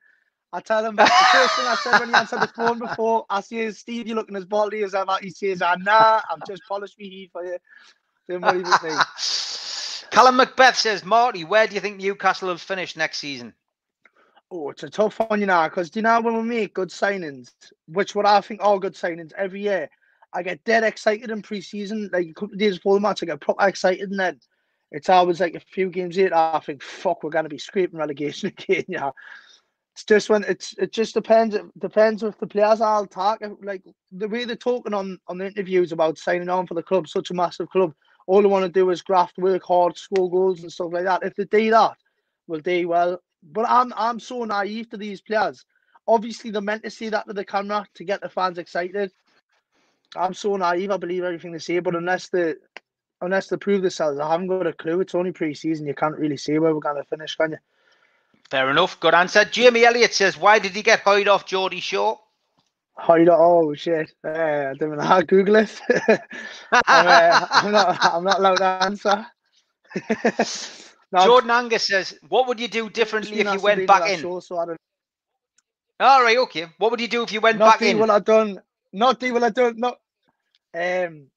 [0.52, 3.26] I tell him the first thing I said when he answered the phone before.
[3.30, 6.66] I say, "Steve, you looking as baldy as ever." He says, "Ah, nah, I've just
[6.66, 7.58] polished me heat for you."
[8.28, 9.06] Don't worry about me.
[10.10, 13.54] Callum Macbeth says, Marty, where do you think Newcastle will finish next season?
[14.50, 17.52] Oh, it's a tough one, you know, because you know when we make good signings,
[17.88, 19.88] which what I think are good signings every year,
[20.32, 22.10] I get dead excited in pre-season.
[22.12, 24.40] Like a couple days before the match, I get proper excited, and then
[24.92, 28.48] it's always like a few games later, I think, fuck, we're gonna be scraping relegation
[28.58, 28.84] again.
[28.86, 29.10] Yeah,
[29.94, 31.56] it's just when it's it just depends.
[31.56, 33.82] It depends if the players are talk like
[34.12, 37.30] the way they're talking on on the interviews about signing on for the club, such
[37.30, 37.94] a massive club.
[38.28, 41.22] All they want to do is graft, work hard, score goals and stuff like that.
[41.24, 41.96] If they do that,
[42.46, 43.20] will do well.
[43.52, 45.64] But I'm I'm so naive to these players.
[46.08, 49.10] Obviously, they're meant to say that to the camera to get the fans excited.
[50.14, 50.90] I'm so naive.
[50.90, 52.54] I believe everything they say, but unless they
[53.20, 55.00] unless they prove themselves, I haven't got a clue.
[55.00, 55.86] It's only pre-season.
[55.86, 57.58] You can't really see where we're going to finish, can you?
[58.50, 59.00] Fair enough.
[59.00, 59.44] Good answer.
[59.44, 62.20] Jamie Elliott says, why did he get hired off Geordie Shore?
[63.08, 64.10] You Oh shit!
[64.24, 64.30] Uh,
[64.70, 65.80] I don't know how to Google it.
[66.72, 68.04] I'm, uh, I'm not.
[68.04, 69.26] I'm not allowed to answer.
[71.12, 74.28] no, I'm Jordan Angus says, what would you do differently if you went back in?
[74.28, 74.78] show, so I don't
[76.00, 76.66] All right, okay.
[76.78, 77.98] What would you do if you went not back do in?
[77.98, 78.60] what I done.
[78.92, 79.74] Not do what I done.
[79.78, 79.98] Not
[80.74, 81.28] um,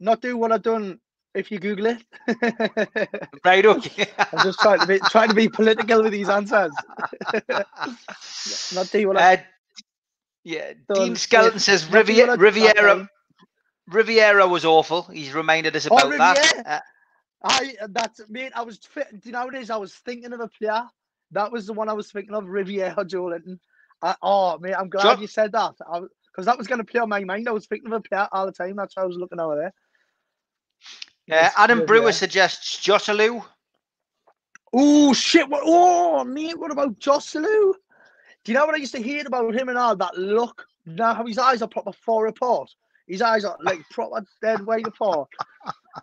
[0.00, 1.00] not do what I done.
[1.34, 2.02] If you Google it,
[3.44, 4.08] Right, okay.
[4.32, 6.84] I'm just trying to be trying to be political with these answers.
[8.70, 9.36] not do what I Uh,
[10.44, 11.10] yeah, done.
[11.10, 13.08] Dean Skeleton Yes, says not Riviera, what I done that Riviera.
[13.88, 15.02] Riviera was awful.
[15.04, 16.40] He's reminded us Oh, about that.
[16.64, 16.80] Uh,
[17.42, 18.52] I that's mate.
[18.54, 19.08] I was fit.
[19.12, 19.70] Do you know what it is?
[19.70, 20.82] I was thinking of a player.
[21.32, 23.58] That was the one I was thinking of, Riviera Joelinton.
[24.02, 25.20] I, oh mate, I'm glad Sure.
[25.20, 25.74] you said that.
[25.78, 27.48] Because that was going to play on my mind.
[27.48, 28.76] I was thinking of a player all the time.
[28.76, 29.66] That's why I was looking over there.
[29.66, 29.72] uh,
[31.26, 33.44] Yes, Adam Brewer suggests Joselu.
[34.72, 35.48] Oh shit!
[35.48, 35.62] What?
[35.64, 37.74] Oh mate, what about Joselu?
[38.44, 40.66] Do you know what I used to hear about him and all that look?
[40.86, 42.70] Now how his eyes are proper far apart.
[43.06, 45.28] His eyes are like proper dead weight apart.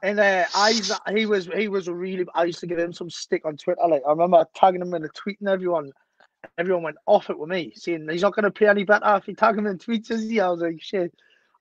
[0.03, 2.25] And uh, eyes, he was he was a really.
[2.33, 3.81] I used to give him some stick on Twitter.
[3.87, 5.91] Like I remember tagging him in a tweet, and everyone,
[6.57, 9.27] everyone went off it with me, saying he's not going to play any better if
[9.27, 10.11] you tag him in tweets.
[10.11, 10.39] Is he?
[10.39, 11.13] I was like, shit.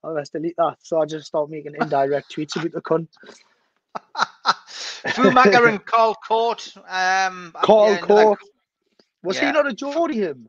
[0.03, 0.77] Oh, let's delete that.
[0.83, 3.09] So I just started making indirect tweets about the cunt.
[5.07, 6.75] Fumaca and Carl Cort.
[6.89, 8.39] Um, Carl Cort.
[9.23, 9.47] Was yeah.
[9.47, 10.49] he not a Geordie him?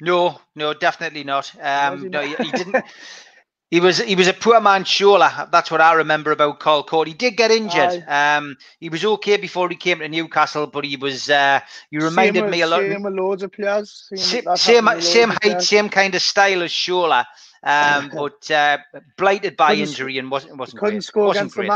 [0.00, 1.52] No, no, definitely not.
[1.60, 2.76] Um, no, he, he didn't.
[3.70, 5.50] He was he was a poor man Shola.
[5.50, 7.06] That's what I remember about Carl Cort.
[7.06, 8.02] He did get injured.
[8.08, 11.28] Um, he was okay before he came to Newcastle, but he was.
[11.28, 12.80] Uh, you reminded me a lot.
[12.80, 14.10] Same with loads of players.
[14.14, 15.68] Same, Same, same, happened with same loads of height, players.
[15.68, 17.26] same kind of style as Shola,
[17.62, 18.78] um, but uh,
[19.18, 21.04] blighted by Couldn't injury and wasn't wasn't Couldn't great.
[21.04, 21.70] score wasn't against the great.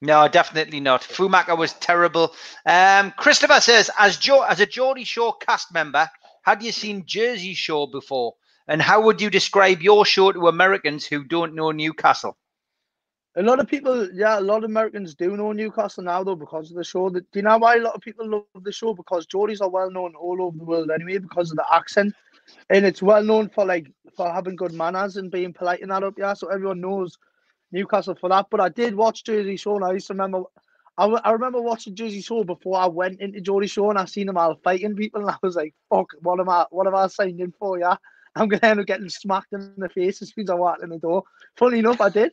[0.00, 1.02] No, definitely not.
[1.02, 2.34] Fumaca was terrible.
[2.66, 6.10] Um, Christopher says, as Joe, as a Geordie Shore cast member,
[6.42, 8.34] had you seen Jersey Shore before?
[8.68, 12.36] And how would you describe your show to Americans who don't know Newcastle?
[13.38, 16.70] A lot of people, yeah, a lot of Americans do know Newcastle now though because
[16.70, 17.10] of the show.
[17.10, 18.94] Do you know why a lot of people love the show?
[18.94, 22.14] Because Geordies are well known all over the world anyway because of the accent,
[22.70, 26.02] and it's well known for like for having good manners and being polite and that
[26.02, 26.32] up yeah.
[26.32, 27.18] So everyone knows
[27.72, 28.46] Newcastle for that.
[28.50, 30.44] But I did watch Jersey Shore, and I used to remember.
[30.96, 34.28] I, I remember watching Jersey Shore before I went into Geordie Shore, and I seen
[34.28, 36.64] them all fighting people, and I was like, "Fuck, what am I?
[36.70, 37.78] What have I signed in for?
[37.78, 37.96] Yeah,
[38.36, 40.90] I'm gonna end up getting smacked in the face as soon as I walk in
[40.90, 41.24] the door."
[41.56, 42.32] Funny enough, I did.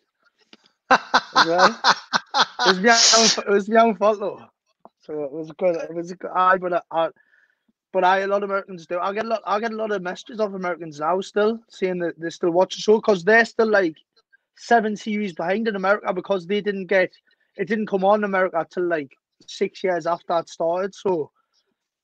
[2.66, 4.42] It was my own, it was my own fault though.
[5.02, 5.76] So it was good.
[5.76, 6.32] It was good.
[6.36, 7.10] I but I, I,
[7.92, 9.00] but I a lot of Americans do.
[9.00, 9.42] I get a lot.
[9.46, 12.76] I get a lot of messages of Americans now still saying that they still watch
[12.76, 13.98] the show because they're still like
[14.56, 17.12] seven series behind in America because they didn't get
[17.58, 19.12] it didn't come on in America till like
[19.48, 20.96] six years after it started.
[20.96, 21.32] So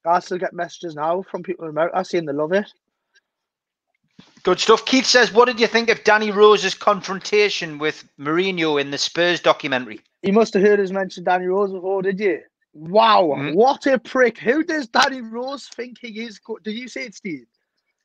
[0.05, 2.71] I still get messages now from people in America saying they love it.
[4.43, 4.85] Good stuff.
[4.85, 9.41] Keith says, what did you think of Danny Rose's confrontation with Mourinho in the Spurs
[9.41, 9.99] documentary?
[10.23, 12.41] You must have heard us mention Danny Rose before, did you?
[12.73, 13.55] Wow, Mhm.
[13.55, 14.37] what a prick!
[14.37, 16.39] Who does Danny Rose think he is?
[16.63, 17.47] Did you see it, Steve?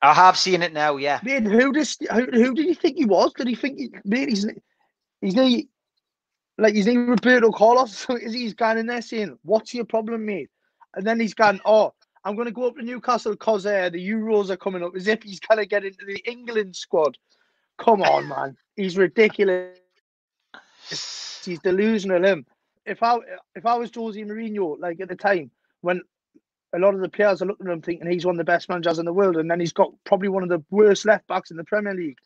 [0.01, 1.19] I have seen it now, yeah.
[1.23, 3.31] Man, who does who, who did he think he was?
[3.33, 4.45] Did he think he, man, he's
[5.21, 5.51] he's not
[6.57, 7.95] like he's not Roberto Carlos?
[7.95, 10.49] So is he- he's gone in there saying, "What's your problem, mate?"
[10.95, 11.93] And then he's gone, "Oh,
[12.25, 15.07] I'm going to go up to Newcastle because uh, the Euros are coming up." As
[15.07, 17.17] if he's going to get into the England squad.
[17.77, 19.77] Come on, man, he's ridiculous.
[20.89, 22.23] He's delusional.
[22.23, 22.45] Him.
[22.85, 23.17] If I
[23.55, 26.01] if I was Jose Mourinho, like at the time when
[26.73, 28.69] a lot of the players are looking at him thinking he's one of the best
[28.69, 31.51] managers in the world, and then he's got probably one of the worst left backs
[31.51, 32.17] in the Premier League,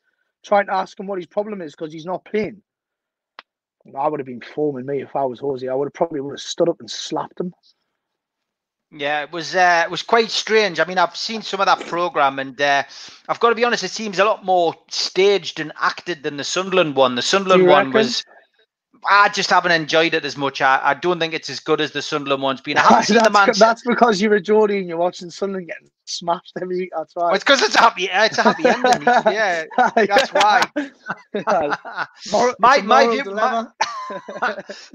[0.44, 2.62] trying to ask him what his problem is because he's not playing.
[3.98, 5.70] I would have been foaming me if I was Hosie.
[5.70, 7.54] I would have probably would have stood up and slapped him.
[8.92, 10.80] Yeah, it was uh, it was quite strange.
[10.80, 12.84] I mean, I've seen some of that program, and uh,
[13.28, 16.44] I've got to be honest, it seems a lot more staged and acted than the
[16.44, 17.16] Sunderland one.
[17.16, 18.24] The Sunderland one was.
[19.10, 20.62] I just haven't enjoyed it as much.
[20.62, 22.78] I, I don't think it's as good as the Sunderland one's been.
[22.78, 23.50] I haven't seen the man.
[23.58, 26.90] That's because you're a Geordie and you're watching Sunderland getting smashed every week.
[26.96, 27.26] That's why.
[27.26, 28.10] Well, it's because it's a happy.
[28.12, 29.04] It's a happy ending.
[29.34, 30.64] yeah, that's why.
[32.60, 33.24] my my view.
[33.34, 33.68] My,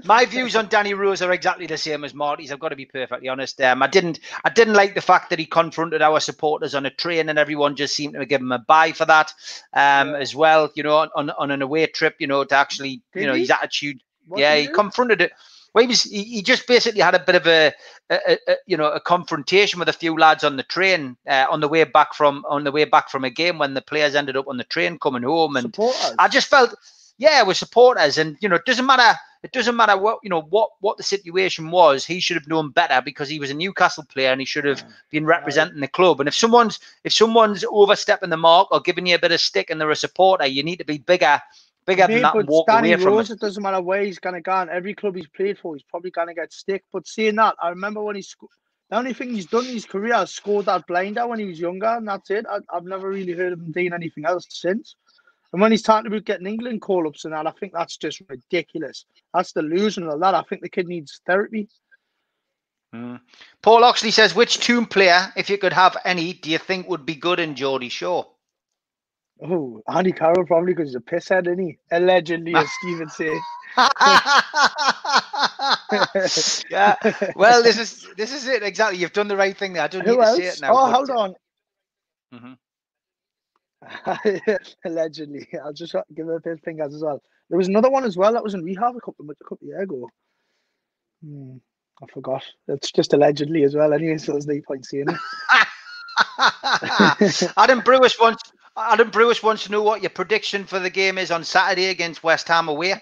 [0.03, 2.51] my, views on Danny Rose are exactly the same as Marty's.
[2.51, 3.61] I've got to be perfectly honest.
[3.61, 4.19] Um, I didn't.
[4.43, 7.75] I didn't like the fact that he confronted our supporters on a train, and everyone
[7.75, 9.33] just seemed to give him a buy for that.
[9.73, 10.17] Um, yeah.
[10.17, 13.27] as well, you know, on, on an away trip, you know, to actually, Did you
[13.27, 13.41] know, he?
[13.41, 14.01] his attitude.
[14.27, 15.31] What yeah, he confronted it.
[15.75, 17.73] Well, he was he, he, just basically had a bit of a,
[18.09, 21.59] a, a, you know a confrontation with a few lads on the train uh, on
[21.59, 24.37] the way back from on the way back from a game when the players ended
[24.37, 26.15] up on the train coming home and supporters.
[26.17, 26.73] I just felt
[27.17, 30.43] yeah we're supporters and you know it doesn't matter it doesn't matter what you know
[30.43, 34.05] what what the situation was he should have known better because he was a Newcastle
[34.05, 38.29] player and he should have been representing the club and if someone's if someone's overstepping
[38.29, 40.77] the mark or giving you a bit of stick and they're a supporter you need
[40.77, 41.41] to be bigger
[41.85, 43.35] bigger than that walk Danny away Rose, it.
[43.35, 43.39] it.
[43.39, 44.53] doesn't matter where he's going to go.
[44.53, 46.83] And every club he's played for, he's probably going to get stick.
[46.91, 48.51] But seeing that, I remember when he scored.
[48.89, 51.59] The only thing he's done in his career is scored that blinder when he was
[51.59, 52.45] younger, and that's it.
[52.47, 54.95] I, have never really heard of him doing anything else since.
[55.51, 58.21] And when he's talking about getting England call ups and that, I think that's just
[58.29, 59.05] ridiculous.
[59.33, 60.13] That's delusional.
[60.13, 60.35] of that.
[60.35, 61.67] I think the kid needs therapy.
[62.93, 63.19] Mm.
[63.61, 67.05] Paul Oxley says, which Toon player, if you could have any, do you think would
[67.05, 68.27] be good in Geordie Shore?
[69.43, 71.77] Oh, Andy Carroll probably because he's a pisshead, isn't he?
[71.91, 73.37] Allegedly, as Stephen say.
[76.69, 76.95] yeah.
[77.35, 78.99] Well, this is this is it exactly.
[78.99, 79.83] You've done the right thing there.
[79.83, 80.37] I don't Who need else?
[80.37, 80.71] to say it now.
[80.73, 81.35] Oh, hold on.
[82.33, 82.53] Mm-hmm.
[84.85, 87.21] Allegedly, I'll just give it a bit fingers as well.
[87.49, 89.65] There was another one as well that was in rehab a couple of, a couple
[89.65, 90.09] of years ago.
[91.23, 91.57] Hmm,
[92.01, 92.43] I forgot.
[92.67, 93.93] It's just allegedly as well.
[93.93, 95.19] Anyway, so there's no point saying it.
[97.57, 101.31] Adam Brewis wants Adam Brewis wants to know what your prediction for the game is
[101.31, 103.01] on Saturday against West Ham away.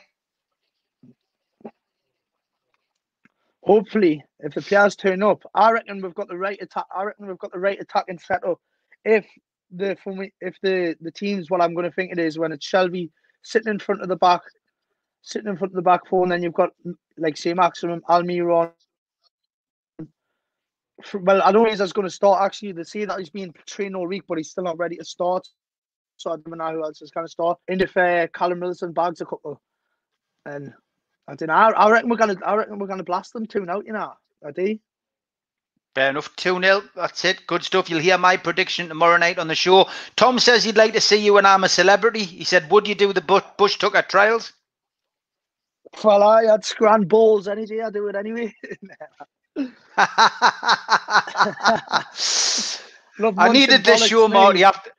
[3.64, 6.86] Hopefully, if the players turn up, I reckon we've got the right attack.
[6.96, 8.60] I reckon we've got the right attacking setup.
[9.06, 9.26] If
[9.72, 12.52] the for me, if the the teams, what I'm going to think it is when
[12.52, 13.10] it's Shelvey
[13.42, 14.42] sitting in front of the back,
[15.22, 16.72] sitting in front of the back four, and then you've got
[17.18, 17.56] like St.
[17.56, 18.74] Maximin Almiron
[21.14, 22.42] well, I don't know he's going to start.
[22.44, 25.06] Actually, they say that he's been trained all week, but he's still not ready to
[25.06, 25.48] start
[26.24, 27.60] so I don't know who else is going to start.
[27.68, 29.62] In the fair, Callum Wilson bags a couple,
[30.46, 30.74] and
[31.28, 31.54] I don't know.
[31.54, 32.38] I, I reckon we're gonna.
[32.46, 33.86] I reckon we're gonna blast them two out.
[33.86, 34.14] You know,
[34.46, 34.80] I do.
[35.96, 36.36] Fair enough.
[36.38, 36.84] 2 0.
[36.96, 37.46] That's it.
[37.46, 37.88] Good stuff.
[37.88, 39.88] You'll hear my prediction tomorrow night on the show.
[40.16, 42.24] Tom says he'd like to see you when I'm a celebrity.
[42.24, 44.54] He said, Would you do the Bush, Bush Tucker trials?
[46.04, 47.82] Well, I had scran balls any day.
[47.82, 48.56] I do it anyway.
[53.38, 54.64] I needed this show, Marty.
[54.64, 54.90] After,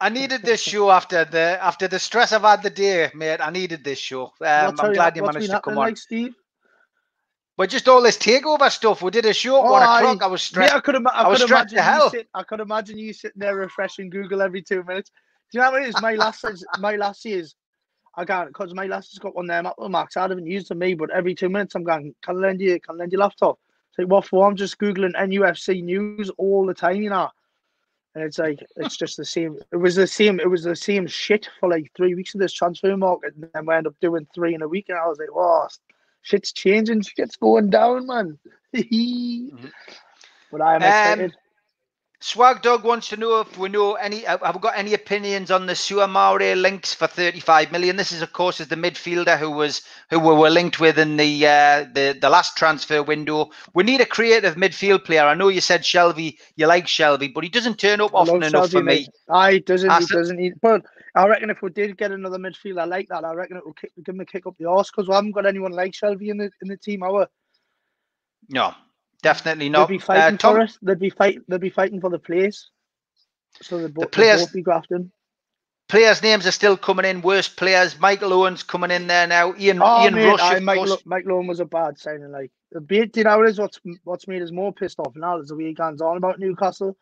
[0.00, 3.40] I needed this show after the after the stress I've had the day, mate.
[3.40, 4.26] I needed this show.
[4.40, 5.86] Um, I'm glad you managed to come on.
[5.86, 6.34] Like, Steve?
[7.56, 9.00] But just all this takeover stuff.
[9.00, 10.22] We did a show at oh, one o'clock.
[10.22, 10.72] I, I was stressed.
[10.72, 12.10] Yeah, I could, ima- I, I was could imagine hell.
[12.10, 15.10] Sit, I could imagine you sitting there refreshing Google every two minutes.
[15.50, 16.02] Do you know what it is?
[16.02, 16.44] My last
[16.78, 17.54] my last year's
[18.16, 20.18] I can't because my last has got one there Apple Max.
[20.18, 22.78] I haven't used them me, but every two minutes I'm going, can I lend you
[22.80, 23.58] can I lend your laptop?
[23.90, 24.46] It's like what for?
[24.46, 27.30] I'm just Googling NUFC news all the time, you know
[28.16, 29.58] and it's like it's just the same.
[29.70, 30.40] It was the same.
[30.40, 33.66] It was the same shit for like three weeks of this transfer market, and then
[33.66, 35.68] we end up doing three in a week, and I was like, "Oh,
[36.22, 37.02] shit's changing.
[37.02, 38.38] Shit's going down, man."
[38.74, 39.66] mm-hmm.
[40.50, 41.36] But I am um, excited.
[42.26, 44.22] Swag Dog wants to know if we know any.
[44.22, 47.94] Have we got any opinions on the Soumaré links for 35 million?
[47.94, 51.18] This is, of course, is the midfielder who was who we were linked with in
[51.18, 53.50] the uh, the the last transfer window.
[53.74, 55.22] We need a creative midfield player.
[55.22, 58.70] I know you said Shelvey, you like Shelvey, but he doesn't turn up often enough
[58.70, 59.06] Shelvey, for me.
[59.30, 59.88] I doesn't.
[59.88, 60.38] he doesn't.
[60.38, 60.82] He, but
[61.14, 63.92] I reckon if we did get another midfielder like that, I reckon it will kick,
[64.04, 66.38] give him a kick up the arse because we haven't got anyone like Shelvey in
[66.38, 67.04] the in the team.
[67.04, 67.28] Our
[68.48, 68.74] no,
[69.26, 69.88] Definitely not.
[69.88, 70.78] They'd be fighting uh, Tom, for us.
[70.82, 71.40] They'd be fight.
[71.48, 72.70] They'd be fighting for the place.
[73.60, 75.10] So the, the players both be grafting.
[75.88, 77.22] Players' names are still coming in.
[77.22, 77.98] Worst players.
[77.98, 79.52] Michael Owen's coming in there now.
[79.58, 80.60] Ian oh, Ian mate, Rush.
[80.62, 82.30] Michael, Michael Owen was a bad signing.
[82.30, 85.48] Like the bit, you know, is what's what's made us more pissed off now is
[85.48, 86.96] the way he goes on about Newcastle.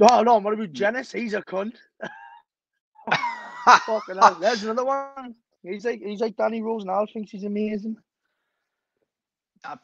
[0.00, 1.12] Oh no, what about Jenas?
[1.12, 1.76] He's a cunt.
[3.86, 4.36] Fucking hell.
[4.40, 5.36] There's another one.
[5.62, 7.06] He's like he's like Danny Rose now.
[7.06, 7.98] Thinks he's amazing.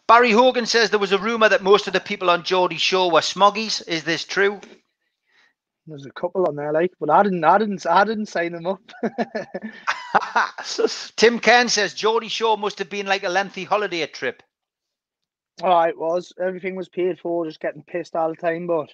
[0.07, 3.11] Barry Hogan says there was a rumor that most of the people on Geordie Shore
[3.11, 3.87] were smoggies.
[3.89, 4.61] Is this true?
[5.87, 8.67] There's a couple on there, like, but I didn't, I didn't, I didn't sign them
[8.67, 8.81] up.
[11.17, 14.43] Tim Kern says Geordie Shore must have been like a lengthy holiday trip.
[15.63, 16.33] Oh, it was.
[16.41, 17.45] Everything was paid for.
[17.45, 18.69] Just getting pissed all the time.
[18.69, 18.91] But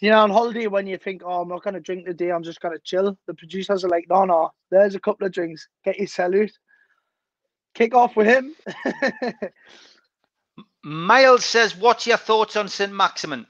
[0.00, 2.30] you know, on holiday when you think, "Oh, I'm not gonna drink today.
[2.30, 4.50] I'm just gonna chill," the producers are like, "No, no.
[4.70, 5.68] There's a couple of drinks.
[5.84, 6.52] Get your salute.
[7.74, 8.56] Kick off with him."
[10.84, 13.46] Miles says, "What's your thoughts on St Maximin?"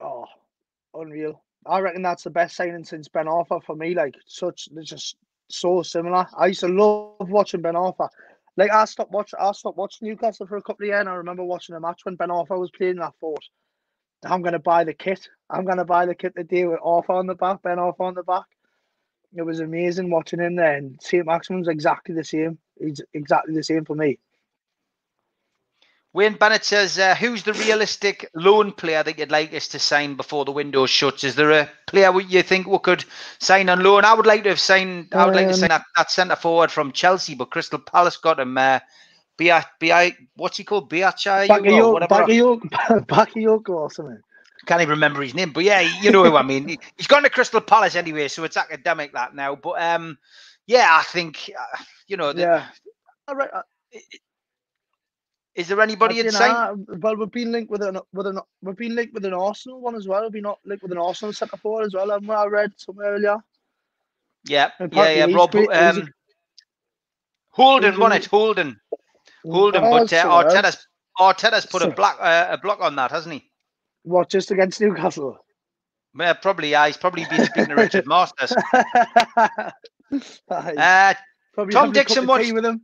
[0.00, 0.26] Oh,
[0.94, 1.42] unreal.
[1.64, 3.94] I reckon that's the best signing since Ben Arfa for me.
[3.94, 5.16] Like such, they're just
[5.48, 6.26] so similar.
[6.36, 8.08] I used to love watching Ben Arfa.
[8.58, 11.14] Like I stopped watching, I stopped watching Newcastle for a couple of years, and I
[11.14, 12.96] remember watching a match when Ben Arfa was playing.
[12.96, 13.44] And I thought,
[14.22, 15.28] I'm gonna buy the kit.
[15.48, 18.22] I'm gonna buy the kit today with Arfa on the back, Ben Arfa on the
[18.22, 18.44] back.
[19.34, 22.58] It was amazing watching him there, and St Maximin's exactly the same.
[22.78, 24.18] He's exactly the same for me.
[26.16, 30.14] Wayne Bennett says, uh, "Who's the realistic loan player that you'd like us to sign
[30.14, 31.24] before the window shuts?
[31.24, 33.04] Is there a player you think we could
[33.38, 34.06] sign on loan?
[34.06, 35.12] I would like to have signed.
[35.14, 38.40] I would like to sign that, that centre forward from Chelsea, but Crystal Palace got
[38.40, 38.56] him.
[38.56, 38.80] Uh,
[39.36, 40.90] Bi, Bi, what's he called?
[41.92, 42.32] Whatever.
[43.06, 44.22] Bakayoko or something.
[44.64, 46.78] Can't even remember his name, but yeah, you know who I mean.
[46.96, 49.54] He's gone to Crystal Palace anyway, so it's academic that now.
[49.54, 50.16] But um,
[50.66, 52.32] yeah, I think uh, you know.
[52.32, 52.66] The, yeah.
[53.28, 53.50] All right.
[55.56, 56.48] Is there anybody you'd say?
[56.48, 59.94] Well, we've been linked with an with an we've been linked with an Arsenal one
[59.94, 60.22] as well.
[60.22, 62.10] We've been linked with an Arsenal centre forward as well.
[62.10, 62.34] haven't we?
[62.34, 63.38] I read somewhere earlier.
[64.44, 65.34] Yeah, yeah, yeah.
[65.34, 66.08] Rob um,
[67.48, 68.26] Holden won it.
[68.26, 68.78] Holden,
[69.44, 69.82] Holden.
[69.82, 70.86] Oh, but uh, Arteta's
[71.18, 73.50] Arteta's put so, a block uh, a block on that, hasn't he?
[74.02, 75.38] What just against Newcastle?
[76.18, 76.70] Yeah, probably.
[76.70, 78.52] Yeah, he's probably been speaking to Richard Masters.
[80.50, 81.14] uh,
[81.70, 82.82] Tom Dixon watched with him.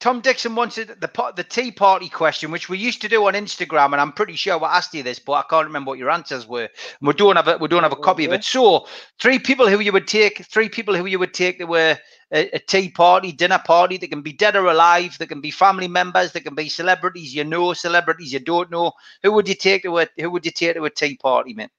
[0.00, 3.86] Tom Dixon wanted the the tea party question, which we used to do on Instagram,
[3.86, 6.46] and I'm pretty sure we asked you this, but I can't remember what your answers
[6.46, 6.68] were.
[7.00, 8.44] And we don't have a we don't have a copy of it.
[8.44, 8.86] So,
[9.20, 11.98] three people who you would take, three people who you would take that were
[12.32, 13.96] a, a tea party, dinner party.
[13.96, 15.16] They can be dead or alive.
[15.18, 16.30] They can be family members.
[16.30, 18.92] They can be celebrities you know, celebrities you don't know.
[19.24, 21.70] Who would you take to a Who would you take to a tea party, man?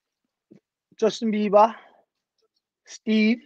[0.97, 1.73] Justin Bieber,
[2.85, 3.43] Steve,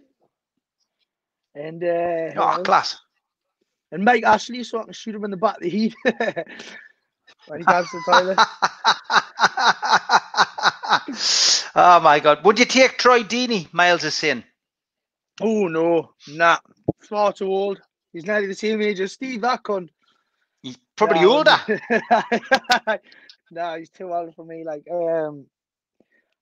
[1.53, 2.99] and uh, oh, class
[3.93, 6.15] and Mike Ashley so I can shoot him in the back of the heat when
[7.59, 8.39] he to the toilet.
[11.75, 12.43] oh my god.
[12.43, 14.43] Would you take Troy Deeney, Miles is saying?
[15.39, 16.57] Oh no, nah.
[17.07, 17.79] Far too old.
[18.11, 19.61] He's nearly the same age as Steve that
[20.63, 21.57] He's probably nah, older.
[23.51, 24.63] no, he's too old for me.
[24.63, 25.45] Like, um,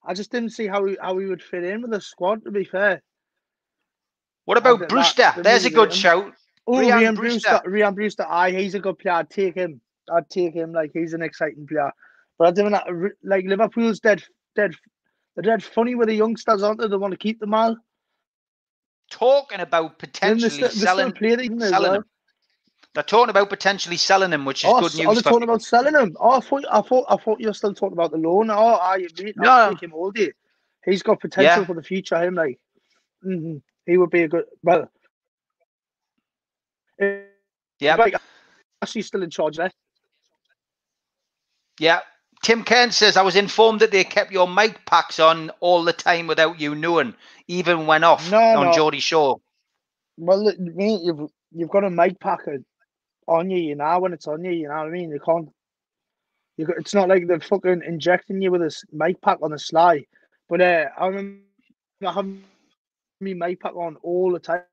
[0.06, 2.46] I just didn't see how he, how he would fit in with the squad.
[2.46, 3.02] To be fair.
[4.46, 5.34] What about Brewster?
[5.38, 6.34] There's a good shout.
[6.68, 7.50] Oh, Ryan, Brewster.
[7.50, 7.70] Brewster.
[7.70, 8.26] Ryan Brewster.
[8.28, 9.16] Aye, he's a good player.
[9.16, 9.82] I'd take him.
[10.12, 10.72] I'd take him.
[10.74, 11.92] Like he's an exciting player.
[12.38, 14.24] But I don't like Liverpool's dead,
[14.56, 14.74] dead.
[15.36, 16.88] They're dead funny with the youngsters, aren't they?
[16.88, 17.78] They want to keep them all.
[19.10, 21.92] Talking about potentially they're, they're selling, selling well.
[21.94, 22.06] them.
[22.94, 25.08] They're talking about potentially selling him, which is oh, good news.
[25.08, 26.16] Oh, they're talking about selling him.
[26.20, 28.50] Oh, I thought, I thought, I thought you're still talking about the loan.
[28.50, 30.32] Oh, I mate, no, take him all day.
[30.84, 31.66] He's got potential yeah.
[31.66, 32.22] for the future.
[32.22, 32.60] Him like,
[33.26, 33.58] mm-hmm.
[33.86, 34.46] he would be a good.
[34.64, 34.90] Well,
[37.00, 37.96] yeah.
[37.96, 38.16] Like,
[38.82, 39.72] actually still in charge there.
[41.80, 42.00] Yeah.
[42.44, 45.94] Tim Kent says, I was informed that they kept your mic packs on all the
[45.94, 47.14] time without you knowing,
[47.48, 48.74] even when off no, on no.
[48.74, 49.40] Geordie Shore.
[50.18, 52.40] Well, mate, you've you've got a mic pack
[53.28, 55.12] on you, you know, when it's on you, you know what I mean?
[55.12, 55.50] You can't.
[56.58, 59.60] You got, it's not like they're fucking injecting you with a mic pack on the
[59.60, 60.06] sly.
[60.50, 61.42] But uh, I remember
[62.02, 62.44] having
[63.20, 64.64] my mic pack on all the time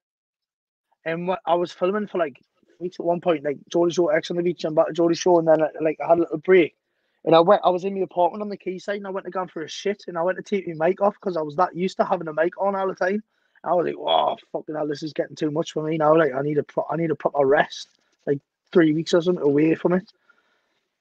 [1.05, 2.41] and what I was filming for like
[2.81, 5.15] weeks at one point, like Geordie Shore X on the beach and back to Geordie
[5.15, 6.77] Shore, and then like I had a little break.
[7.25, 9.31] And I went, I was in my apartment on the quayside, and I went to
[9.33, 11.57] go for a shit, and I went to take my mic off because I was
[11.57, 13.23] that used to having a mic on all the time.
[13.65, 16.17] I was like, "Wow, fucking hell, this is getting too much for me now.
[16.17, 17.89] Like, I need a, pro- I need a proper rest,
[18.27, 18.39] like
[18.73, 20.11] three weeks or something away from it."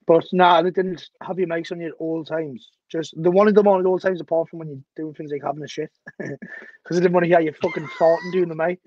[0.07, 2.71] But nah, they didn't have your mics on you at all times.
[2.89, 5.31] Just the one of them on at all times, apart from when you're doing things
[5.31, 6.37] like having a shit, because
[6.91, 8.79] I didn't want to hear you fucking farting doing the mic.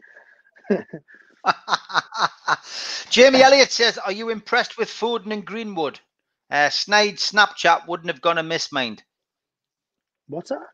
[3.11, 6.01] Jamie Elliott says, "Are you impressed with Foden and Greenwood?
[6.51, 9.03] Uh, Snide Snapchat wouldn't have gone amiss, mind."
[10.29, 10.67] What's that?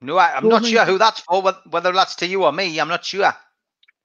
[0.00, 1.42] No, I, am not sure who that's for.
[1.70, 3.32] Whether that's to you or me, I'm not sure.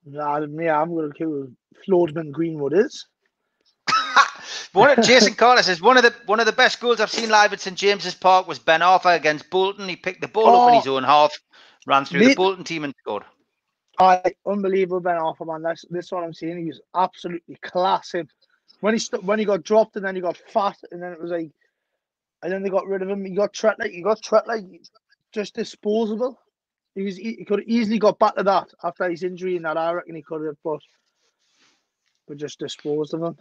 [0.06, 1.48] Nah, me, I'm going to kill
[1.86, 3.06] Floodman Greenwood is.
[4.74, 7.30] one of, Jason Carter says one of the one of the best goals I've seen
[7.30, 9.90] live at St James's Park was Ben Arfa against Bolton.
[9.90, 11.38] He picked the ball oh, up in his own half,
[11.86, 13.24] ran through the Bolton team and scored.
[14.00, 15.62] I unbelievable Ben Arfa man.
[15.62, 16.58] That's this what I'm seeing.
[16.58, 18.16] He was absolutely class.
[18.80, 21.22] when he st- when he got dropped and then he got fat and then it
[21.22, 21.52] was like,
[22.42, 23.26] and then they got rid of him.
[23.26, 23.92] He got Tretley.
[23.92, 24.80] He got Tretley.
[25.34, 26.40] just disposable.
[26.96, 29.78] He was he could have easily got back to that after his injury and that.
[29.78, 30.80] I reckon he could have, but
[32.28, 33.38] we just disposed of him.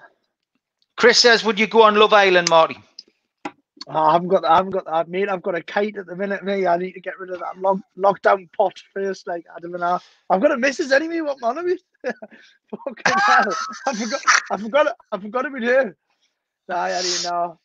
[0.96, 2.78] Chris says, "Would you go on Love Island, Marty?"
[3.89, 5.28] I haven't got, I haven't got that, mate.
[5.28, 6.66] I've got a kite at the minute, me.
[6.66, 9.26] I need to get rid of that lock, lockdown pot first.
[9.26, 9.99] Like I don't know.
[10.28, 11.20] I've got a missus anyway.
[11.22, 11.80] What man of it?
[12.05, 13.57] Fucking hell!
[13.86, 14.20] I forgot.
[14.51, 14.97] I forgot.
[15.11, 15.97] I forgot it with her.
[16.68, 17.59] Nah, I didn't know.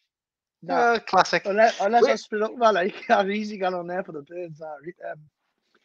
[0.63, 1.45] No, uh, classic.
[1.45, 4.61] Unless, unless I split up my like, I've easy gone on there for the birds.
[4.61, 5.19] I read them.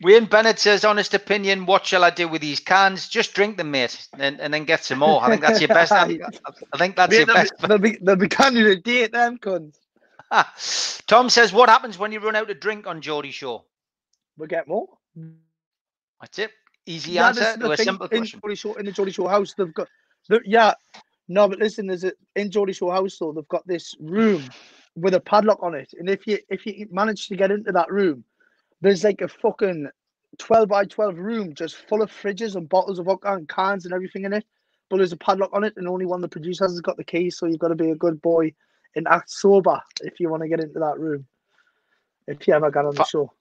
[0.00, 3.08] Wayne Bennett says, honest opinion, what shall I do with these cans?
[3.08, 5.20] Just drink them, mate, and, and then get some more.
[5.20, 5.90] I think that's your best.
[5.90, 6.06] I, I
[6.78, 7.60] think that's mate, your they'll best.
[7.60, 9.74] Be, they'll be, they'll be canning a date, them cunts.
[11.06, 13.64] Tom says, what happens when you run out of drink on Geordie Shore?
[14.36, 14.88] We get more.
[16.20, 16.52] That's it.
[16.86, 18.40] Easy yeah, answer to a simple in question.
[18.40, 19.88] Geordie Shore, in the Geordie Shore house, they've got,
[20.44, 20.72] yeah,
[21.28, 24.42] no, but listen, there's a, in Geordie Shore house, though, they've got this room
[24.96, 25.92] with a padlock on it.
[25.98, 28.24] And if you if you manage to get into that room,
[28.80, 29.88] there's like a fucking
[30.38, 33.94] 12 by 12 room just full of fridges and bottles of vodka and cans and
[33.94, 34.44] everything in it.
[34.88, 37.04] But there's a padlock on it, and only one of the producers has got the
[37.04, 37.30] key.
[37.30, 38.54] So you've got to be a good boy
[38.96, 41.26] and act sober if you want to get into that room.
[42.26, 43.32] If you ever got on the show.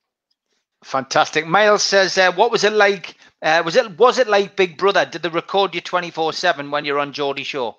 [0.83, 1.47] Fantastic.
[1.47, 3.15] Miles says, uh, "What was it like?
[3.41, 5.05] Uh, was it was it like Big Brother?
[5.05, 7.75] Did they record you twenty four seven when you're on Geordie Shore?"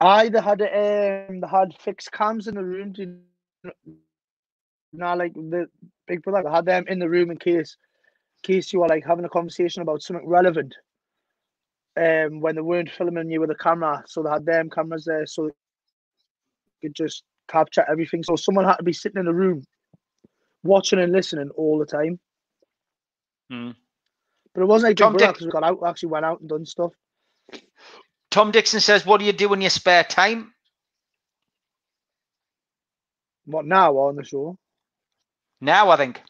[0.00, 2.94] I they had um they had fixed cams in the room.
[2.94, 3.18] To,
[4.92, 5.68] not like the
[6.06, 6.42] Big Brother.
[6.48, 7.76] They had them in the room in case
[8.42, 10.74] in case you were like having a conversation about something relevant.
[11.96, 15.26] Um, when they weren't filming you with a camera, so they had them cameras there,
[15.26, 15.50] so
[16.84, 18.22] could just capture everything.
[18.22, 19.64] So someone had to be sitting in the room,
[20.62, 22.18] watching and listening all the time.
[23.52, 23.74] Mm.
[24.54, 26.48] But it wasn't like Tom Dick- because we got out, we actually went out and
[26.48, 26.92] done stuff.
[28.30, 30.54] Tom Dixon says, "What do you do in your spare time?"
[33.46, 34.58] What now on the show?
[35.60, 36.22] Now I think.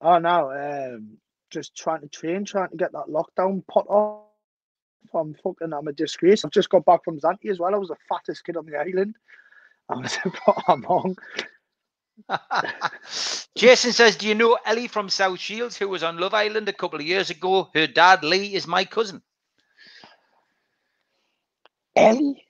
[0.00, 1.18] Oh, now um,
[1.50, 4.31] just trying to train, trying to get that lockdown pot off.
[5.14, 6.44] I'm fucking, I'm a disgrace.
[6.44, 7.74] I've just got back from Zante as well.
[7.74, 9.16] I was the fattest kid on the island.
[9.88, 10.18] I was
[10.68, 11.16] I'm on.
[13.56, 16.72] Jason says, "Do you know Ellie from South Shields, who was on Love Island a
[16.72, 17.70] couple of years ago?
[17.74, 19.22] Her dad Lee is my cousin."
[21.96, 22.44] Ellie.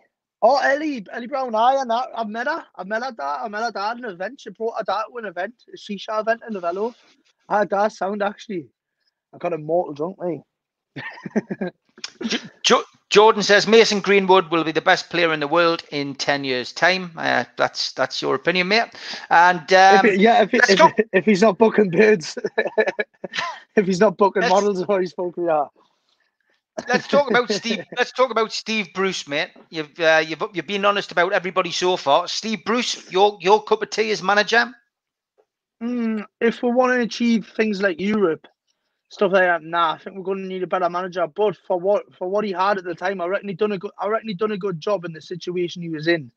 [0.45, 2.09] Oh, Ellie, Ellie Brown, I and that.
[2.17, 2.65] I've met her.
[2.77, 3.43] I've met her dad.
[3.45, 4.41] I met her dad at an event.
[4.41, 6.95] She brought her dad to an event, a shisha event in the Velo.
[7.49, 8.69] Her dad sound actually.
[9.33, 10.43] I got a mortal drunk, mate.
[13.11, 16.73] Jordan says Mason Greenwood will be the best player in the world in ten years'
[16.73, 17.13] time.
[17.17, 18.89] Uh, that's that's your opinion, mate.
[19.29, 22.39] And um, if it, yeah, if, it, if, if, he's not booking birds,
[23.77, 25.69] if he's not booking let's, models, what he's supposed to
[26.89, 27.85] let's talk about Steve.
[27.97, 29.51] Let's talk about Steve Bruce, mate.
[29.71, 32.29] You've uh, you've you've been honest about everybody so far.
[32.29, 34.73] Steve Bruce, your your cup of tea as manager.
[35.83, 38.47] Mm, if we want to achieve things like Europe,
[39.13, 41.27] stuff like that, nah, I think we're going to need a better manager.
[41.27, 43.79] But for what for what he had at the time, I reckon he done a
[43.79, 43.91] good.
[43.99, 46.31] I reckon he done a good job in the situation he was in.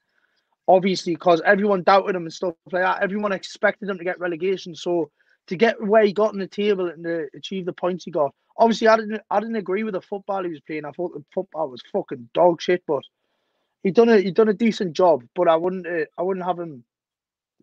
[0.67, 3.01] Obviously, because everyone doubted him and stuff like that.
[3.01, 4.75] Everyone expected him to get relegation.
[4.75, 5.09] So
[5.47, 8.33] to get where he got on the table and to achieve the points he got,
[8.57, 10.85] obviously I didn't I didn't agree with the football he was playing.
[10.85, 13.03] I thought the football was fucking dog shit, but
[13.83, 15.23] he done a he done a decent job.
[15.33, 16.83] But I wouldn't uh, I wouldn't have him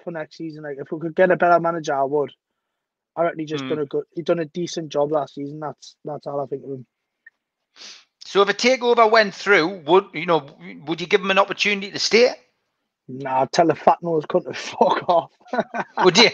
[0.03, 0.63] for next season.
[0.63, 2.33] Like if we could get a better manager, I would.
[3.17, 3.71] I reckon he just mm.
[3.71, 5.61] done a good he done a decent job last season.
[5.61, 6.87] That's that's all I think of him.
[8.25, 10.47] So if a takeover went through, would you know
[10.87, 12.35] would you give him an opportunity to stay?
[13.09, 15.33] Nah, tell the fat nose cunt to fuck off.
[16.05, 16.31] would you?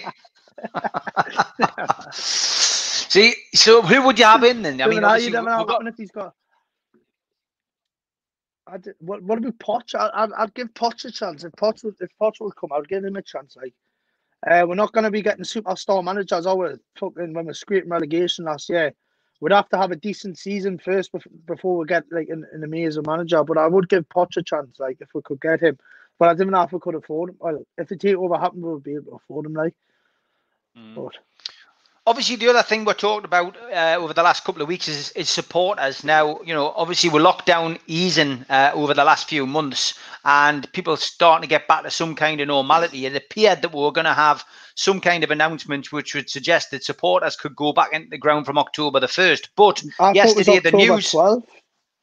[2.12, 4.80] See, so who would you have in then?
[4.80, 5.86] I mean, you never know got...
[5.86, 6.34] if he's got.
[8.66, 9.94] I'd, what, what about Poch?
[9.94, 11.42] I'd, I'd give Poch a chance.
[11.42, 13.56] If Poch would, if Poch would come, I'd give him a chance.
[13.56, 13.74] Like,
[14.46, 16.46] uh, we're not going to be getting superstar managers.
[16.46, 18.92] Our fucking when we're scraping relegation last year,
[19.40, 21.10] we'd have to have a decent season first
[21.46, 23.42] before we get like in, in the me as a manager.
[23.42, 25.78] But I would give Poch a chance, like if we could get him.
[26.18, 27.36] But I didn't know if we could afford him.
[27.40, 29.54] Well, if the takeover happened, we would be able to afford him.
[29.54, 29.74] Like,
[30.76, 30.94] mm.
[30.94, 31.12] but
[32.08, 35.10] obviously the other thing we're talking about uh, over the last couple of weeks is,
[35.12, 39.46] is supporters now you know obviously we're locked down easing uh, over the last few
[39.46, 39.92] months
[40.24, 43.82] and people starting to get back to some kind of normality it appeared that we
[43.82, 44.42] were going to have
[44.74, 48.46] some kind of announcement which would suggest that supporters could go back into the ground
[48.46, 51.42] from october the 1st but I yesterday the news 12.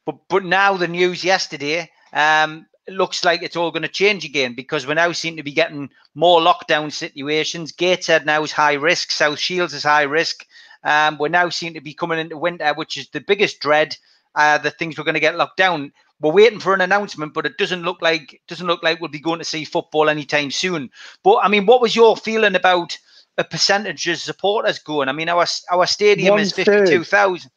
[0.04, 4.24] but, but now the news yesterday um, it looks like it's all going to change
[4.24, 7.72] again because we now seem to be getting more lockdown situations.
[7.72, 9.10] Gateshead now is high risk.
[9.10, 10.46] South Shields is high risk.
[10.84, 13.96] Um, we're now seem to be coming into winter, which is the biggest dread.
[14.34, 15.92] Uh, the things we're going to get locked down.
[16.20, 19.18] We're waiting for an announcement, but it doesn't look like doesn't look like we'll be
[19.18, 20.90] going to see football anytime soon.
[21.24, 22.96] But I mean, what was your feeling about
[23.38, 25.08] a percentage of supporters going?
[25.08, 27.50] I mean, our our stadium One is fifty two thousand.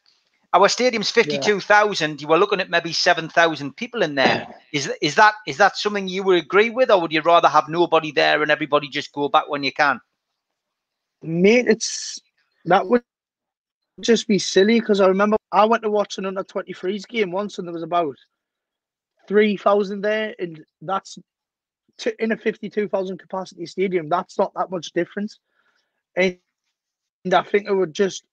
[0.52, 2.20] Our stadium's fifty two thousand.
[2.20, 4.48] You were looking at maybe seven thousand people in there.
[4.72, 7.68] Is is that is that something you would agree with, or would you rather have
[7.68, 10.00] nobody there and everybody just go back when you can?
[11.22, 12.18] Mate, it's
[12.64, 13.02] that would
[14.00, 17.58] just be silly because I remember I went to watch an under 23s game once
[17.58, 18.16] and there was about
[19.28, 21.18] 3,000 there, and that's
[21.98, 24.08] t- in a 52,000 capacity stadium.
[24.08, 25.38] That's not that much difference.
[26.16, 26.38] And,
[27.24, 28.24] and I think it would just.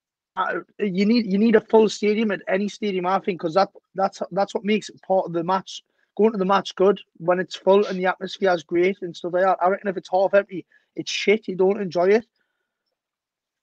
[0.79, 4.21] You need you need a full stadium at any stadium, I think, because that that's
[4.31, 5.83] that's what makes it part of the match.
[6.17, 9.33] Going to the match good when it's full and the atmosphere is great and stuff
[9.33, 9.57] like that.
[9.61, 10.65] I reckon if it's half empty,
[10.95, 11.47] it's shit.
[11.47, 12.25] You don't enjoy it.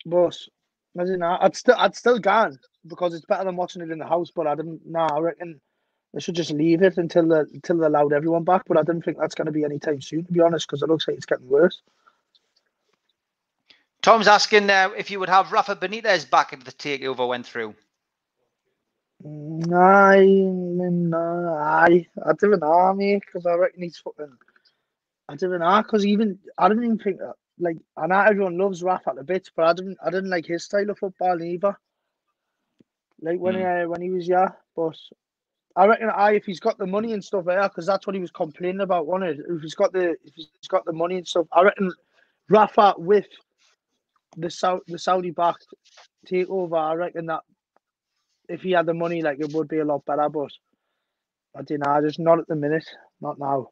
[0.07, 0.37] But
[0.99, 1.37] I don't know.
[1.41, 4.31] I'd still I'd still gone because it's better than watching it in the house.
[4.35, 4.81] But I didn't.
[4.87, 5.61] Nah, I reckon
[6.13, 8.63] they should just leave it until the until they allowed everyone back.
[8.67, 10.89] But I didn't think that's going to be anytime soon, to be honest, because it
[10.89, 11.83] looks like it's getting worse.
[14.05, 17.75] Tom's asking uh, if you would have Rafa Benitez back if the takeover went through.
[19.25, 22.07] Aye, no, aye.
[22.27, 24.37] I don't know, mate, because I reckon he's fucking.
[25.29, 27.35] I don't know, because even I didn't even think that.
[27.59, 29.99] Like, I know everyone loves Rafa at the bits, but I didn't.
[30.05, 31.77] I didn't like his style of football either.
[33.23, 34.97] Like when uh, when he was yeah, but
[35.77, 38.21] I reckon I if he's got the money and stuff that, because that's what he
[38.21, 39.07] was complaining about.
[39.07, 41.93] Wanted if he's got the if he's got the money and stuff, I reckon
[42.51, 43.27] Rafa with
[44.37, 45.67] the Saudi the Saudi backed
[46.31, 47.43] takeover, I reckon that
[48.49, 50.29] if he had the money, like it would be a lot better.
[50.29, 50.51] But
[51.57, 52.87] I don't know, just not at the minute,
[53.21, 53.69] not now.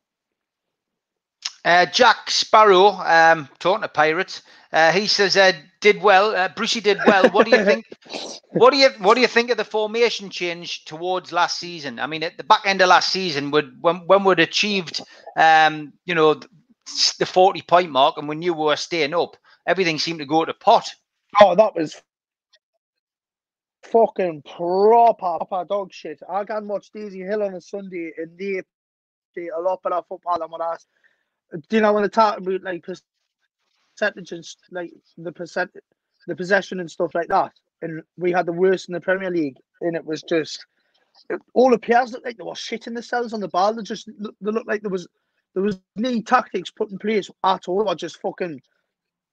[1.65, 4.43] Uh, Jack Sparrow, um, talking to Pirates,
[4.73, 6.35] uh, he says uh, did well.
[6.35, 7.29] Uh, Brucey did well.
[7.31, 7.87] What do you think?
[8.53, 12.01] what do you what do you think of the formation change towards last season?
[12.01, 15.03] I mean, at the back end of last season, would when when we'd achieved,
[15.37, 16.35] um, you know,
[17.19, 19.37] the forty point mark, and we knew we were staying up,
[19.67, 20.89] everything seemed to go to pot.
[21.41, 22.01] Oh, that was
[23.85, 26.21] fucking proper, proper dog shit.
[26.29, 28.63] I can watch Daisy Hill on a Sunday and they
[29.35, 30.77] play a lot better football than what I.
[31.69, 32.85] Do you know when they talk about like
[33.97, 35.71] percentages, like the percent,
[36.27, 37.53] the possession and stuff like that,
[37.83, 40.65] and we had the worst in the Premier League, and it was just
[41.55, 43.75] all the players looked like they were shitting themselves on the ball.
[43.75, 45.07] They just they looked like there was
[45.55, 47.89] there was no tactics put in place at all.
[47.89, 48.61] Or just fucking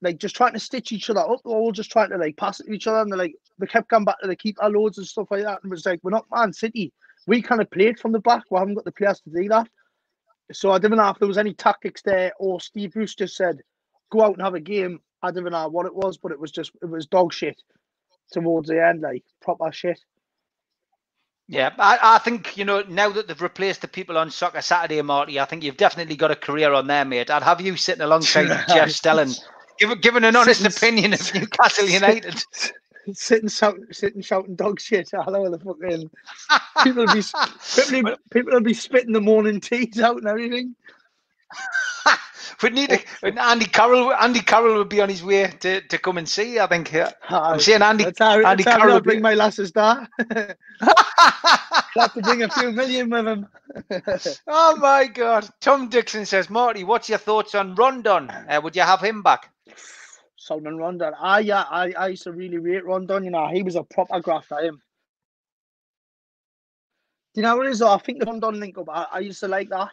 [0.02, 2.66] like just trying to stitch each other up, all just trying to like pass it
[2.66, 5.08] to each other, and they like they kept coming back to the keeper loads and
[5.08, 5.62] stuff like that.
[5.62, 6.94] And it was like we're not Man City.
[7.28, 8.44] We kind of played from the back.
[8.50, 9.68] We haven't got the players to do that.
[10.52, 13.62] So I didn't know if there was any tactics there, or Steve Bruce just said,
[14.12, 16.52] "Go out and have a game." I didn't know what it was, but it was
[16.52, 17.62] just it was dog shit
[18.32, 20.00] towards the end, like proper shit.
[21.48, 25.02] Yeah, I, I think you know now that they've replaced the people on Soccer Saturday,
[25.02, 25.40] Marty.
[25.40, 27.32] I think you've definitely got a career on there, mate.
[27.32, 29.34] I'd have you sitting alongside Jeff Stelling,
[30.02, 32.44] giving an honest opinion of Newcastle United.
[33.14, 36.10] sitting shouting, sitting shouting dog shit all over the fucking
[36.84, 37.24] people will be
[37.90, 40.76] people, people will be spitting the morning teas out and everything.
[42.62, 44.14] we need a, Andy Carroll.
[44.14, 46.60] Andy Carroll would be on his way to, to come and see.
[46.60, 46.94] I think.
[46.94, 48.04] Uh, I'm seeing Andy.
[48.04, 48.96] That's how, Andy that's Carroll.
[48.96, 50.08] I'll bring my lasses there.
[52.00, 53.48] have to bring a few million with him.
[54.48, 55.50] oh my God!
[55.60, 58.30] Tom Dixon says, Marty, what's your thoughts on Rondon?
[58.30, 59.52] Uh, would you have him back?
[60.36, 61.14] Salomon Rondon.
[61.20, 63.24] I yeah, I, I used to really rate Rondon.
[63.24, 64.60] You know, he was a proper grafter.
[64.60, 64.82] Him.
[67.34, 67.80] Do you know what it is?
[67.80, 67.94] Though?
[67.94, 68.90] I think the Rondon link up.
[68.90, 69.90] I, I used to like that.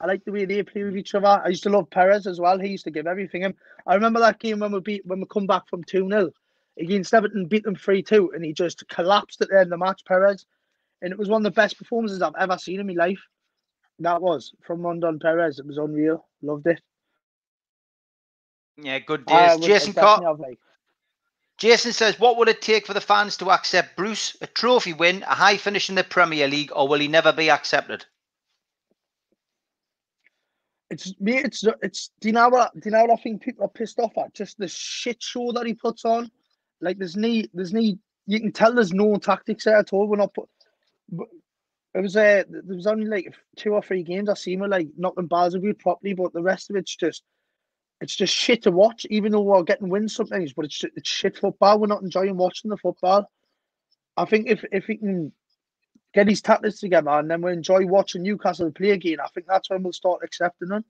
[0.00, 1.26] I like the way they play with each other.
[1.26, 2.58] I used to love Perez as well.
[2.58, 3.54] He used to give everything him.
[3.86, 6.30] I remember that game when we beat when we come back from 2 0
[6.78, 9.78] against Everton, beat them 3 2, and he just collapsed at the end of the
[9.78, 10.46] match, Perez.
[11.02, 13.20] And it was one of the best performances I've ever seen in my life.
[13.98, 15.58] That was from Rondon Perez.
[15.58, 16.26] It was unreal.
[16.42, 16.80] Loved it.
[18.82, 19.58] Yeah, good days.
[19.58, 20.58] would Jason definitely Car- have, like,
[21.58, 25.22] Jason says, what would it take for the fans to accept Bruce, a trophy win,
[25.24, 28.06] a high finish in the Premier League, or will he never be accepted?
[30.90, 31.36] It's me.
[31.36, 32.10] It's it's.
[32.20, 32.74] Do you know what?
[32.74, 34.34] Do you know what I think people are pissed off at?
[34.34, 36.30] Just the shit show that he puts on.
[36.80, 37.80] Like there's no, there's no.
[38.26, 40.08] You can tell there's no tactics there at all.
[40.08, 40.48] We're not put.
[41.10, 41.28] but
[41.94, 44.88] It was uh, there was only like two or three games I seen with like
[44.96, 47.22] knocking balls about properly, but the rest of it's just,
[48.00, 49.06] it's just shit to watch.
[49.10, 51.78] Even though we're getting wins sometimes, but it's it's shit football.
[51.78, 53.30] We're not enjoying watching the football.
[54.16, 55.32] I think if if he can
[56.12, 59.70] get his tactics together and then we enjoy watching Newcastle play again, I think that's
[59.70, 60.84] when we'll start accepting them.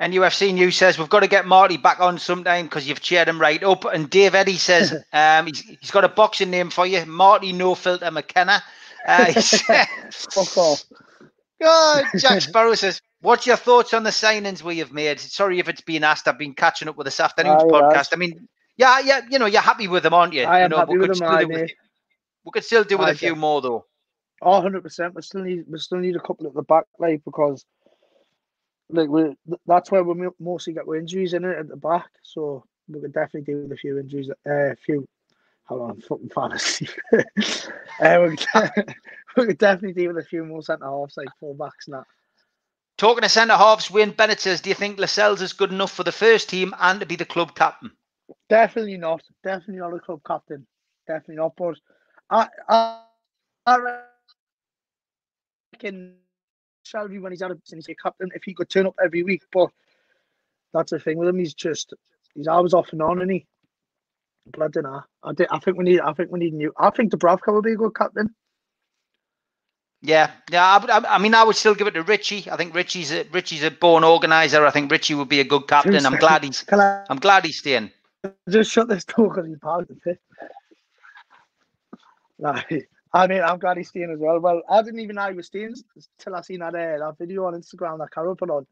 [0.00, 3.28] And UFC News says we've got to get Marty back on sometime because you've cheered
[3.28, 3.84] him right up.
[3.84, 7.74] And Dave Eddy says um, he's, he's got a boxing name for you, Marty No
[7.74, 8.62] Filter McKenna.
[9.06, 9.32] Uh,
[10.10, 10.84] Fuck off.
[11.62, 15.18] oh, Jack Sparrow says What's your thoughts on the signings we have made?
[15.18, 16.28] Sorry if it's been asked.
[16.28, 18.10] I've been catching up with this afternoon's Aye, podcast.
[18.12, 18.46] I mean,
[18.76, 20.42] yeah, yeah, you know, you're happy with them, aren't you?
[20.42, 21.70] I am know, happy we with could them, aye, with,
[22.44, 23.86] we could still do with Aye, a few more though.
[24.42, 25.14] Oh, 100%.
[25.14, 27.64] We still need we still need a couple at the back, like because
[28.90, 29.34] like we
[29.66, 32.10] that's where we mostly get our injuries in it at the back.
[32.22, 34.28] So we could definitely deal with a few injuries.
[34.46, 35.08] A uh, few.
[35.62, 36.88] Hold on, fucking fantasy.
[37.14, 38.94] uh, we, could,
[39.38, 42.04] we could definitely deal with a few more centre halves, like full backs and that.
[42.96, 46.04] Talking to centre halves, Wayne Bennett says, "Do you think Lascelles is good enough for
[46.04, 47.90] the first team and to be the club captain?"
[48.48, 49.22] Definitely not.
[49.42, 50.66] Definitely not a club captain.
[51.06, 51.56] Definitely not.
[51.56, 51.76] But
[52.30, 53.02] I, I,
[53.66, 54.00] I
[55.72, 56.16] reckon
[56.86, 59.22] Shelvey when he's out of business, he's a captain if he could turn up every
[59.22, 59.42] week.
[59.52, 59.70] But
[60.72, 61.38] that's the thing with him.
[61.38, 61.94] He's just
[62.34, 63.46] he's always off and on, and he.
[64.52, 65.02] But I don't know.
[65.22, 66.00] I, did, I think we need.
[66.00, 66.72] I think we need new.
[66.78, 68.34] I think Dubravka will be a good captain.
[70.04, 70.62] Yeah, yeah.
[70.62, 72.50] I, I, mean, I would still give it to Richie.
[72.50, 74.66] I think Richie's a, Richie's a born organizer.
[74.66, 76.04] I think Richie would be a good captain.
[76.04, 77.90] I'm glad he's I I'm glad he's staying.
[78.50, 80.20] just shut this door because he's part of the pit?
[82.36, 84.40] Like, I mean, I'm glad he's staying as well.
[84.40, 85.76] Well, I didn't even know he was staying
[86.18, 88.66] till I seen that uh, that video on Instagram that Carol put on.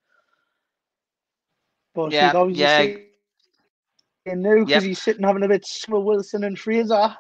[1.94, 2.78] But Yeah, he's yeah.
[2.78, 3.06] staying
[4.26, 4.82] now because Yep.
[4.82, 7.16] he's sitting having a bit with Wilson and Fraser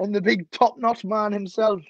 [0.00, 1.80] and the big top notch man himself.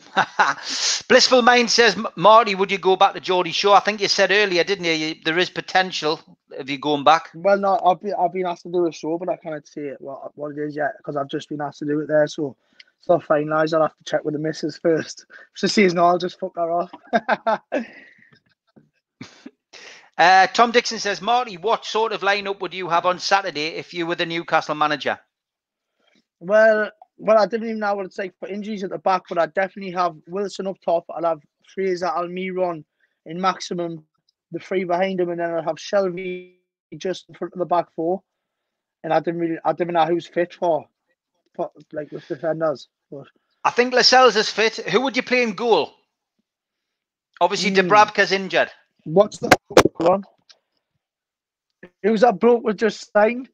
[1.08, 3.76] Blissful Mind says, Marty, would you go back to Geordie Shore?
[3.76, 4.92] I think you said earlier, didn't you?
[4.92, 6.20] you there is potential
[6.58, 7.30] of you going back.
[7.34, 9.82] Well, no, I've been I've been asked to do a show, but I can't say
[9.82, 12.26] it what what it is yet because I've just been asked to do it there.
[12.26, 12.56] So
[12.98, 13.74] it's not finalised.
[13.74, 15.26] I'll have to check with the missus first.
[15.54, 16.92] She says no, I'll just fuck her off.
[20.18, 23.94] Uh, Tom Dixon says, Marty, what sort of lineup would you have on Saturday if
[23.94, 25.18] you were the Newcastle manager?
[26.40, 26.90] well,
[27.20, 29.46] well, I didn't even know what it's like for injuries at the back, but I
[29.46, 31.04] definitely have Wilson up top.
[31.10, 31.42] I'll have
[31.74, 32.84] Fraser, Almiron
[33.26, 34.02] in Maximin,
[34.52, 36.54] the three behind him, and then I'll have Shelvey
[36.96, 38.22] just in front of the back four.
[39.04, 40.86] And I didn't really, I didn't know who's fit for,
[41.54, 42.88] for like with defenders.
[43.10, 43.26] But
[43.64, 44.76] I think Lascelles is fit.
[44.76, 45.92] Who would you play in goal?
[47.40, 47.76] Obviously, Hmm.
[47.88, 48.70] Dubravka's injured.
[49.04, 49.50] What's the
[49.94, 50.24] go on?
[52.02, 53.48] Who's that bloke we just signed?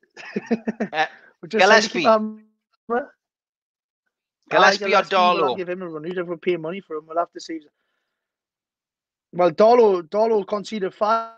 [0.93, 1.07] Uh,
[1.49, 2.05] just signed to keep
[4.51, 4.85] Gillespie.
[4.95, 6.05] our- Aye, Gillespie or we'll Give him a run.
[6.05, 7.07] Who's ever paying money for him?
[7.07, 7.61] We'll have to see.
[9.33, 11.33] Well, Darlow, Darlow conceded five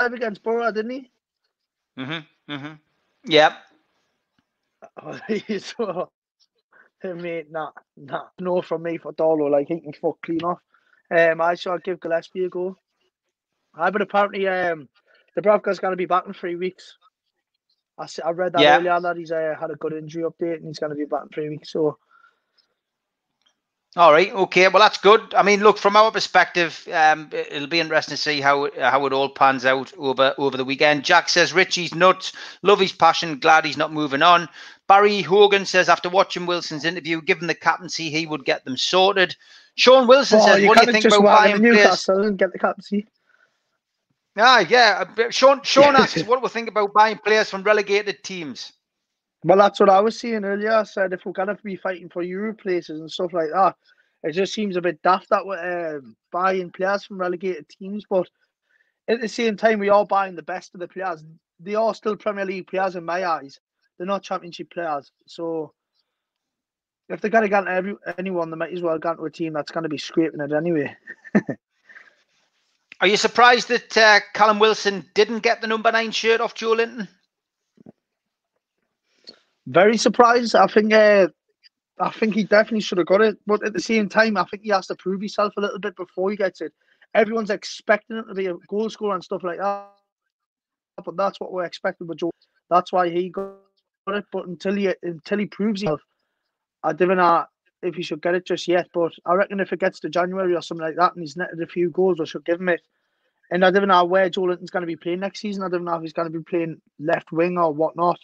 [0.00, 1.10] against Borough, didn't he?
[1.98, 2.52] Mm-hmm.
[2.52, 2.72] Mm-hmm.
[3.30, 3.52] Yep.
[5.60, 6.10] so,
[7.04, 9.50] mate, nah, nah, no from me for Darlow.
[9.50, 10.58] Like he can fuck clean off.
[11.10, 12.76] Um, I shall give Gillespie a go.
[13.74, 14.88] I but apparently, um,
[15.38, 16.96] Dubravka's going to be back in three weeks.
[17.98, 18.78] I, I read that Yeah.
[18.78, 21.22] earlier that he's uh, had a good injury update and he's going to be back
[21.24, 21.70] in three weeks.
[21.72, 21.98] So
[23.94, 24.32] All right.
[24.32, 24.68] Okay.
[24.68, 25.34] Well, that's good.
[25.34, 28.78] I mean, look, from our perspective, um, it- it'll be interesting to see how it-
[28.80, 31.04] how it all pans out over over the weekend.
[31.04, 32.32] Jack says Richie's nuts.
[32.62, 33.38] Love his passion.
[33.38, 34.48] Glad he's not moving on.
[34.88, 39.36] Barry Hogan says after watching Wilson's interview, given the captaincy, he would get them sorted.
[39.74, 43.06] Sean Wilson Oh, says, "What do you think about buying players?" And get the captaincy.
[44.38, 45.04] Ah, yeah.
[45.28, 48.72] Sean Sean asks, "What do we think about buying players from relegated teams?"
[49.44, 50.72] Well, that's what I was saying earlier.
[50.72, 53.76] I said if we're going to be fighting for Euro places and stuff like that,
[54.22, 58.04] it just seems a bit daft that we're um, buying players from relegated teams.
[58.08, 58.28] But
[59.08, 61.24] at the same time, we are buying the best of the players.
[61.58, 63.58] They are still Premier League players in my eyes.
[63.98, 65.10] They're not Championship players.
[65.26, 65.72] So
[67.08, 69.54] if they're going to get every, anyone, they might as well get to a team
[69.54, 70.96] that's going to be scraping it anyway.
[73.00, 77.08] Are you surprised that uh, Callum Wilson didn't get the number nine shirt off Joelinton?
[79.66, 80.54] Very surprised.
[80.54, 81.28] I think uh,
[82.00, 84.64] I think he definitely should have got it, but at the same time, I think
[84.64, 86.72] he has to prove himself a little bit before he gets it.
[87.14, 89.88] Everyone's expecting it to be a goal scorer and stuff like that,
[91.04, 92.30] but that's what we're expecting with Joe.
[92.70, 93.52] That's why he got
[94.08, 94.24] it.
[94.32, 96.00] But until he until he proves himself,
[96.82, 97.44] I don't know
[97.82, 98.88] if he should get it just yet.
[98.92, 101.62] But I reckon if it gets to January or something like that, and he's netted
[101.62, 102.80] a few goals, I should give him it.
[103.52, 105.62] And I don't know where Joelinton's going to be playing next season.
[105.62, 108.18] I don't know if he's going to be playing left wing or whatnot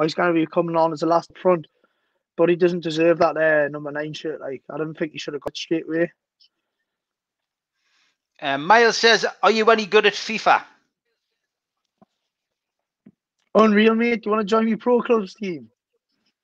[0.00, 1.66] or he's going to be coming on as a last front.
[2.34, 4.40] But he doesn't deserve that uh, number nine shirt.
[4.40, 6.10] Like I don't think he should have got straight away.
[8.40, 10.62] Uh, Miles says, "Are you any good at FIFA?"
[13.54, 14.22] Unreal, mate.
[14.22, 15.68] Do you want to join me pro clubs team?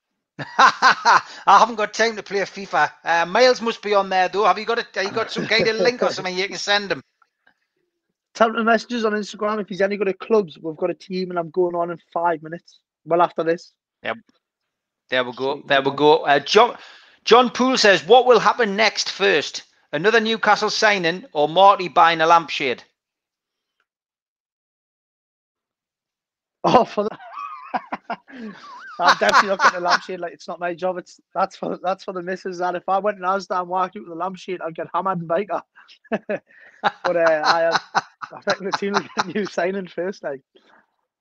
[0.39, 2.93] I haven't got time to play FIFA.
[3.03, 4.45] Uh, Miles must be on there though.
[4.45, 6.59] Have you got a, have you got some kind of link or something you can
[6.59, 7.03] send him?
[8.35, 10.59] Tell him the messages on Instagram if he's any good at clubs.
[10.59, 12.81] We've got a team and I'm going on in five minutes.
[13.07, 13.73] Well, after this.
[14.03, 14.15] Yeah,
[15.09, 15.63] there we go.
[15.67, 16.25] There we go.
[16.25, 16.77] Uh, John
[17.25, 19.63] John Poole says, "What will happen next first?
[19.93, 22.83] Another Newcastle signing or Marty buying a lampshade?
[26.65, 27.19] Oh, for the...
[28.99, 30.21] I'm definitely not getting a lampshade.
[30.21, 30.99] Like it's not my job.
[30.99, 32.61] It's that's for that's for the missus.
[32.61, 35.21] And if I went and Asda and walked out with a lampshade, I'd get hammered
[35.21, 35.63] and biker.
[36.11, 37.79] but uh, I,
[38.33, 40.25] I think the team will get new signing first.
[40.25, 40.41] Like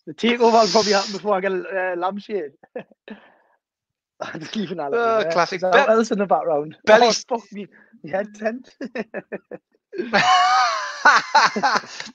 [0.06, 2.51] the takeover will probably happen before I get a uh, lampshade.
[4.22, 4.93] I just leave that.
[4.93, 5.62] Oh, classic.
[5.72, 6.78] Be- else in the background.
[6.86, 7.68] Belly's oh, fuck me.
[8.10, 8.76] Head tent.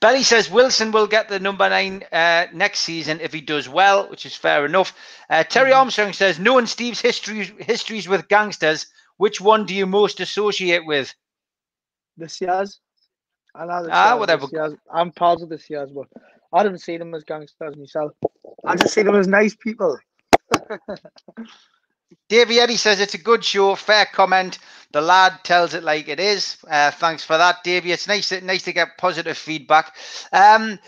[0.01, 4.09] Belly says Wilson will get the number nine uh, next season if he does well,
[4.11, 4.93] which is fair enough.
[5.29, 5.73] Uh, Terry Mm-hmm.
[5.73, 8.87] Armstrong says, knowing Steve's histories histories with gangsters,
[9.17, 11.15] which one do you most associate with?
[12.17, 12.81] the Sears.
[13.55, 14.41] I know the Ah, Sears, the whatever.
[14.41, 14.75] Sears.
[14.93, 16.07] I'm part of the Sears, but
[16.53, 18.13] I didn't see them as gangsters myself.
[18.65, 19.99] I just see them as nice people.
[22.29, 23.75] Davey Eddie says it's a good show.
[23.75, 24.59] Fair comment.
[24.93, 26.57] The lad tells it like it is.
[26.69, 27.93] Uh, thanks for that, Davey.
[27.93, 29.95] It's nice, nice to get positive feedback.
[30.33, 30.79] Um,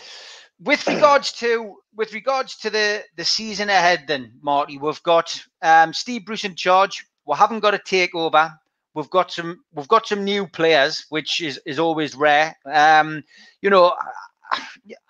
[0.60, 5.92] with regards to with regards to the the season ahead, then Marty, we've got um,
[5.92, 7.04] Steve Bruce in charge.
[7.26, 8.56] We haven't got a takeover.
[8.94, 12.56] We've got some we've got some new players, which is is always rare.
[12.66, 13.22] Um,
[13.60, 13.94] you know,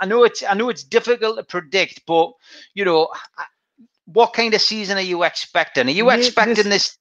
[0.00, 2.32] I know it's I know it's difficult to predict, but
[2.74, 3.08] you know,
[4.06, 5.88] what kind of season are you expecting?
[5.88, 6.98] Are you expecting this-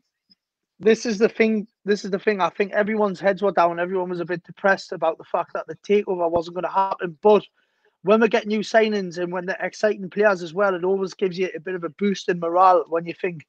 [0.80, 1.06] this?
[1.06, 1.68] Is the thing.
[1.86, 2.42] This is the thing.
[2.42, 3.80] I think everyone's heads were down.
[3.80, 7.18] Everyone was a bit depressed about the fact that the takeover wasn't going to happen.
[7.22, 7.44] But
[8.04, 11.38] when we get new signings and when they're exciting players as well, it always gives
[11.38, 13.46] you a bit of a boost in morale when you think,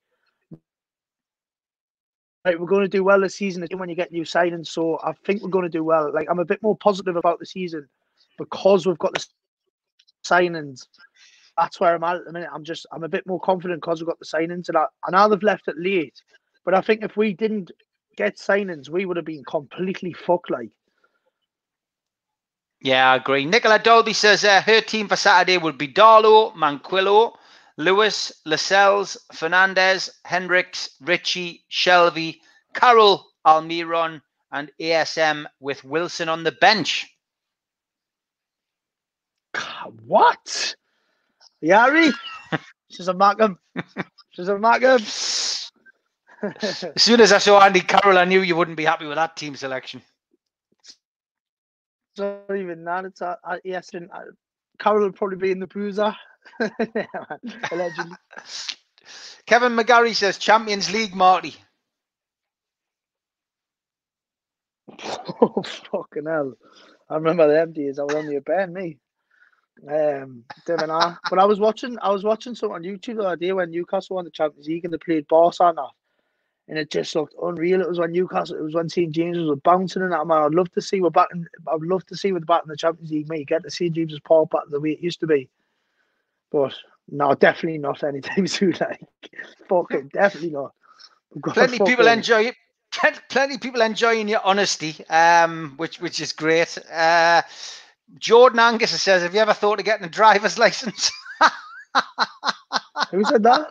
[2.44, 3.66] right, we're going to do well this season.
[3.74, 4.68] When you get new signings.
[4.68, 6.12] So I think we're going to do well.
[6.12, 7.88] Like I'm a bit more positive about the season
[8.38, 9.24] because we've got the
[10.24, 10.86] signings.
[11.56, 12.48] That's where I'm at at the minute.
[12.52, 15.10] I'm just I'm a bit more confident because we've got the signings, and I, I
[15.10, 16.22] know they've left it late,
[16.64, 17.70] but I think if we didn't
[18.16, 20.50] get signings, we would have been completely fucked.
[20.50, 20.70] Like
[22.80, 23.44] Yeah, I agree.
[23.44, 27.34] Nicola Dolby says uh, her team for Saturday would be Darlow, Manquillo,
[27.76, 32.40] Lewis, Lascelles, Fernandez, Hendricks, Ritchie, Shelvey,
[32.74, 34.20] Carroll, Almiron,
[34.50, 37.11] and ASM with Wilson on the bench.
[40.06, 40.74] What?
[41.62, 42.12] Yari,
[42.90, 43.58] she's a Markham.
[44.30, 45.00] She's a Markham.
[46.42, 49.36] As soon as I saw Andy Carroll, I knew you wouldn't be happy with that
[49.36, 50.02] team selection.
[50.84, 53.04] It's not even that.
[53.04, 54.22] It's uh, uh, yes, and uh,
[54.78, 56.14] Carroll will probably be in the bruiser.
[57.70, 58.16] Allegedly.
[59.46, 61.54] Kevin McGarry says Champions League, Marty.
[65.40, 66.54] oh fucking hell!
[67.08, 67.98] I remember them days.
[67.98, 68.98] I was on the bed, me.
[69.88, 71.16] Um, didn't know.
[71.28, 71.98] But I was watching.
[72.02, 74.84] I was watching something on YouTube the other day when Newcastle won the Champions League
[74.84, 75.90] and they played Barca and that,
[76.68, 77.80] and it just looked unreal.
[77.80, 78.56] It was when Newcastle.
[78.56, 80.26] It was when St James was bouncing and that.
[80.26, 81.28] Man, I'd love to see we're back.
[81.34, 83.28] In, I'd love to see we're back in the Champions League.
[83.28, 85.48] Mate, get to St James's Park back the way it used to be.
[86.50, 86.74] But
[87.10, 88.76] no, definitely not anytime soon.
[88.80, 89.00] Like,
[89.68, 90.72] fucking definitely not.
[91.34, 92.54] We've got to Plenty of people enjoy it.
[93.30, 96.76] Plenty of people enjoying your honesty, um, which which is great.
[96.92, 97.40] Uh,
[98.18, 101.10] Jordan Angus says, "Have you ever thought of getting a driver's license?"
[103.10, 103.68] Who said that?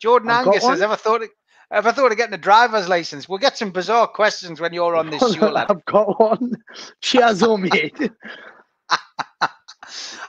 [0.00, 0.82] Jordan I've Angus says, one.
[0.82, 1.28] "Ever thought of,
[1.70, 5.10] ever thought of getting a driver's license?" We'll get some bizarre questions when you're on
[5.10, 5.66] this show, lad.
[5.70, 6.52] I've got one.
[7.00, 8.10] Cheers, on mate.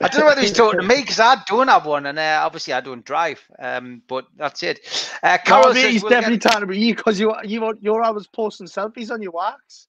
[0.01, 2.41] I don't know whether he's talking to me because I don't have one, and uh,
[2.43, 3.41] obviously I don't drive.
[3.59, 4.79] Um, but that's it.
[5.23, 8.01] Uh, Carol Carol says, he's we'll get- definitely talking about you because you you you're
[8.03, 9.87] always posting selfies on your wax.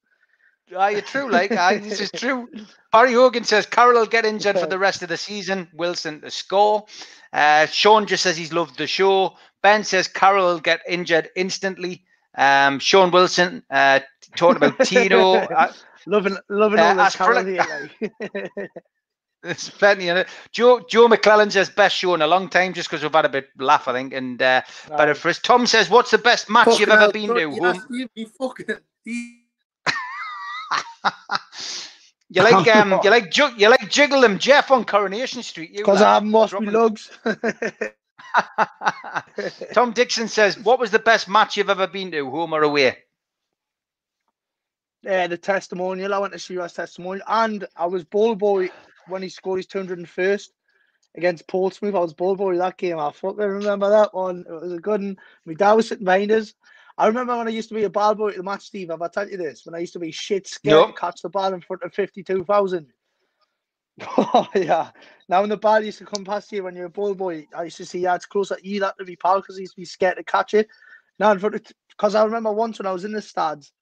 [0.77, 1.31] Are you true?
[1.31, 2.49] Like, aye, this is true.
[2.93, 5.69] Barry Hogan says Carroll will get injured for the rest of the season.
[5.75, 6.87] Wilson to score.
[7.33, 9.35] Uh, Sean just says he's loved the show.
[9.63, 12.05] Ben says Carroll will get injured instantly.
[12.37, 14.01] Um, Sean Wilson uh,
[14.37, 15.35] talking about Tino.
[15.35, 15.73] Uh,
[16.07, 18.11] Loving loving Uh, all this Carol like- here.
[18.57, 18.71] Like.
[19.43, 20.29] there's plenty in it.
[20.53, 23.29] Joe Joe McClellan says best show in a long time, just because we've had a
[23.31, 25.39] bit laugh, I think, and uh, better for us.
[25.39, 28.77] Tom says, "What's the best match you've ever hell, been to?" you fucking-
[32.31, 35.77] you like um, you like ju- you like jiggle them, Jeff on Coronation Street.
[35.77, 36.03] Because.
[36.03, 37.11] I haven't washed my lugs.
[39.73, 42.99] Tom Dixon says, "What was the best match you've ever been to, home or away?"
[45.03, 46.15] Yeah, the testimonial.
[46.15, 48.71] I went to see US testimonial, and I was ball boy
[49.09, 50.49] when he scored his 201st
[51.17, 51.95] against Portsmouth.
[51.95, 52.99] I was ball boy that game.
[52.99, 54.45] I fucking remember that one.
[54.49, 55.19] It was a good one.
[55.45, 56.55] My dad was sitting behind us.
[56.97, 58.91] I remember when I used to be a ball boy at the match, Steve.
[58.91, 59.67] Have I told you this?
[59.67, 60.87] When I used to be shit scared No.
[60.87, 62.87] to catch the ball in front of 52,000.
[64.19, 64.91] Oh, yeah.
[65.29, 67.65] Now, when the ball used to come past you when you're a ball boy, I
[67.65, 69.81] used to see yards closer to you that to be pal because he used to
[69.81, 70.69] be scared to catch it.
[71.19, 73.73] Now, in front of, because I remember once when I was in the stands,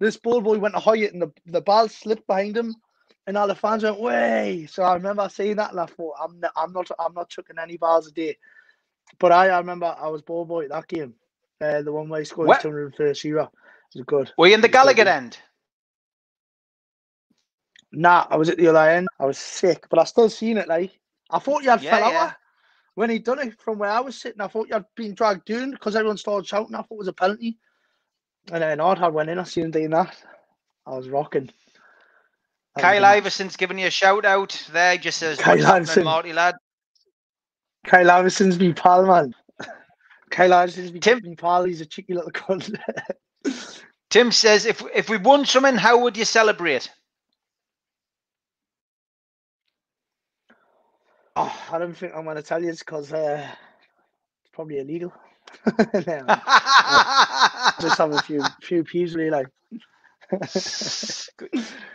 [0.00, 2.74] this ball boy went to it and the, the ball slipped behind him
[3.26, 4.66] and all the fans went way.
[4.70, 7.58] So I remember seeing that and I thought I'm not, I'm not I'm not chucking
[7.58, 8.36] any balls a day.
[9.18, 11.14] But I, I remember I was ball boy at that game.
[11.60, 12.62] Uh, the one where he scored What?
[12.62, 13.44] his 201st euro.
[13.94, 14.32] It was good.
[14.38, 15.38] Were you in the Gallowgate end?
[17.92, 19.08] Nah, I was at the other end.
[19.18, 20.68] I was sick, but I still seen it.
[20.68, 20.98] Like
[21.30, 22.24] I thought you had Yeah, fell yeah.
[22.26, 22.34] out
[22.94, 24.40] when he done it from where I was sitting.
[24.40, 26.74] I thought you had been dragged down because everyone started shouting.
[26.74, 27.58] I thought it was a penalty,
[28.52, 29.38] and then Odd had went in.
[29.38, 30.16] I seen him doing that.
[30.86, 31.50] I was rocking.
[32.78, 33.04] Kyle.
[33.04, 34.96] Iverson's giving you a shout out there.
[34.96, 36.04] Just says, Kyle Iverson.
[36.04, 36.54] Marty lad?
[37.84, 39.34] Kyle Iverson's me pal, man.
[40.38, 41.64] Iverson's me, Tim- pal.
[41.64, 42.74] A cheeky little cunt.
[44.10, 46.90] Tim says, if if we won something, how would you celebrate?
[51.36, 53.46] oh, I don't think I'm going to tell you because uh,
[54.42, 55.12] it's probably illegal.
[56.06, 56.36] No,
[57.80, 59.30] just have a few few peas, really.
[59.30, 59.48] Like.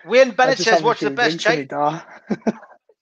[0.03, 2.01] Wayne Bennett says, "What's the best drinks in me, Chi- da.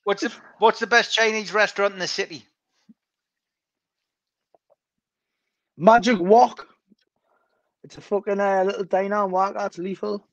[0.03, 2.45] what's the what's the best Chinese restaurant in the city?"
[5.77, 6.67] Magic Wok.
[7.83, 9.55] It's a fucking uh, little diner and walk.
[9.55, 10.25] That's lethal.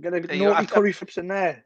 [0.00, 1.64] Get a There naughty curry chips in there.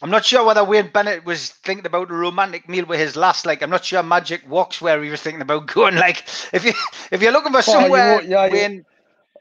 [0.00, 3.46] I'm not sure whether Wayne Bennett was thinking about a romantic meal with his last.
[3.46, 5.96] Like, I'm not sure Magic Woks where he was thinking about going.
[5.96, 6.72] Like, if you
[7.10, 8.84] if you're looking for somewhere, won't- yeah, you- Wayne,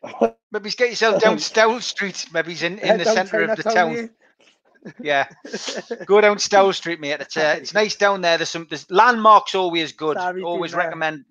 [0.51, 2.28] maybe get yourself down Stowell Street.
[2.34, 4.10] Maybe he's in, in the centre of the town.
[5.00, 5.28] Yeah,
[6.06, 7.22] go down Stowell Street, mate.
[7.22, 8.38] It's uh, it's nice down there.
[8.38, 10.18] There's some there's landmarks always good.
[10.18, 11.26] Sorry, always recommend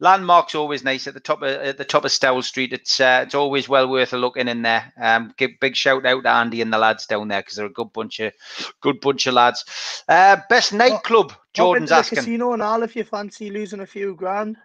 [0.00, 2.72] landmarks always nice at the top of at the top of Stowell Street.
[2.72, 4.92] It's uh, it's always well worth a look in in there.
[5.00, 7.70] Um, give big shout out to Andy and the lads down there because they're a
[7.72, 8.32] good bunch of
[8.80, 9.64] good bunch of lads.
[10.08, 12.16] Uh, best nightclub, Hop Jordan's the asking.
[12.18, 14.56] casino and all if you fancy losing a few grand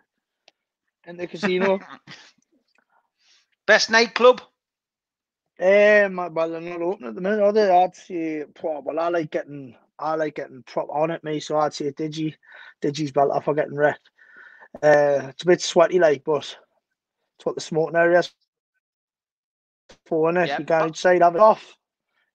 [1.05, 1.79] in the casino.
[3.65, 4.41] Best nightclub.
[5.61, 7.69] Um, well, they're not open at the minute, are they?
[7.69, 11.73] I'd say, well, I like getting, I like getting prop on at me, so I'd
[11.73, 12.35] say Digi,
[12.81, 14.09] Digi's belt off for getting wrecked.
[14.75, 16.55] Uh, it's a bit sweaty, like, but
[17.37, 18.31] it's what the smoking area is
[20.05, 20.47] for, innit?
[20.47, 21.75] Yeah, You go inside, have it off.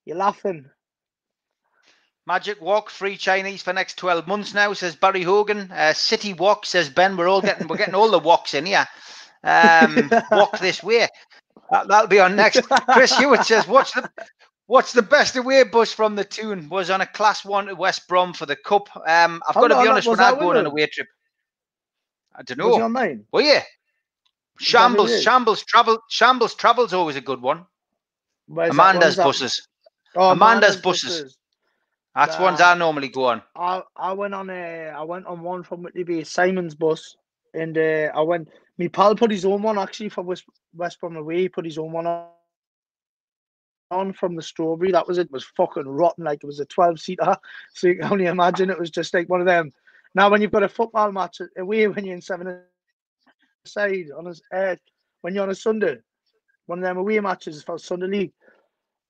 [0.04, 0.68] You're laughing.
[2.26, 5.70] Magic Wok, free Chinese for next 12 months now, says Barry Hogan.
[5.70, 7.16] Uh, City Walk, says Ben.
[7.16, 8.86] We're all getting we're getting all the walks in here.
[9.46, 11.06] Um, walk this way.
[11.74, 12.60] That, that'll be on next.
[12.92, 14.08] Chris Hewitt says, What's the
[14.66, 16.68] what's the best away bus from the Toon?
[16.68, 18.88] Was on a class one to West Brom for the cup.
[18.94, 21.08] Um, I've How got to be honest, when I go on a away trip.
[22.36, 22.84] I don't Was know.
[22.84, 23.24] on mine?
[23.32, 23.54] Were you?
[23.54, 23.64] that
[24.60, 25.20] Shambles?
[25.20, 27.66] Shambles, Travel, Shambles Travel's always a good one.
[28.46, 29.66] Where's Amanda's buses.
[30.14, 31.36] Oh, Amanda's buses.
[32.14, 33.42] That's ones I normally go on.
[33.56, 37.16] I I went on a I went on one from Whitley Bay, Simon's bus,
[37.52, 38.48] and uh, I went.
[38.78, 40.44] Me pal put his own one actually for West
[40.74, 41.42] West Brom away.
[41.42, 42.26] He put his own one on,
[43.90, 44.90] on from the strawberry.
[44.90, 45.30] That was it.
[45.30, 46.24] Was fucking rotten.
[46.24, 47.36] Like it was a twelve seater.
[47.74, 49.70] So you can only imagine it was just like one of them.
[50.14, 52.62] Now when you've got a football match away when you're in seven
[53.66, 54.76] side on a uh,
[55.20, 55.98] when you're on a Sunday,
[56.66, 58.32] one of them away matches for Sunday league.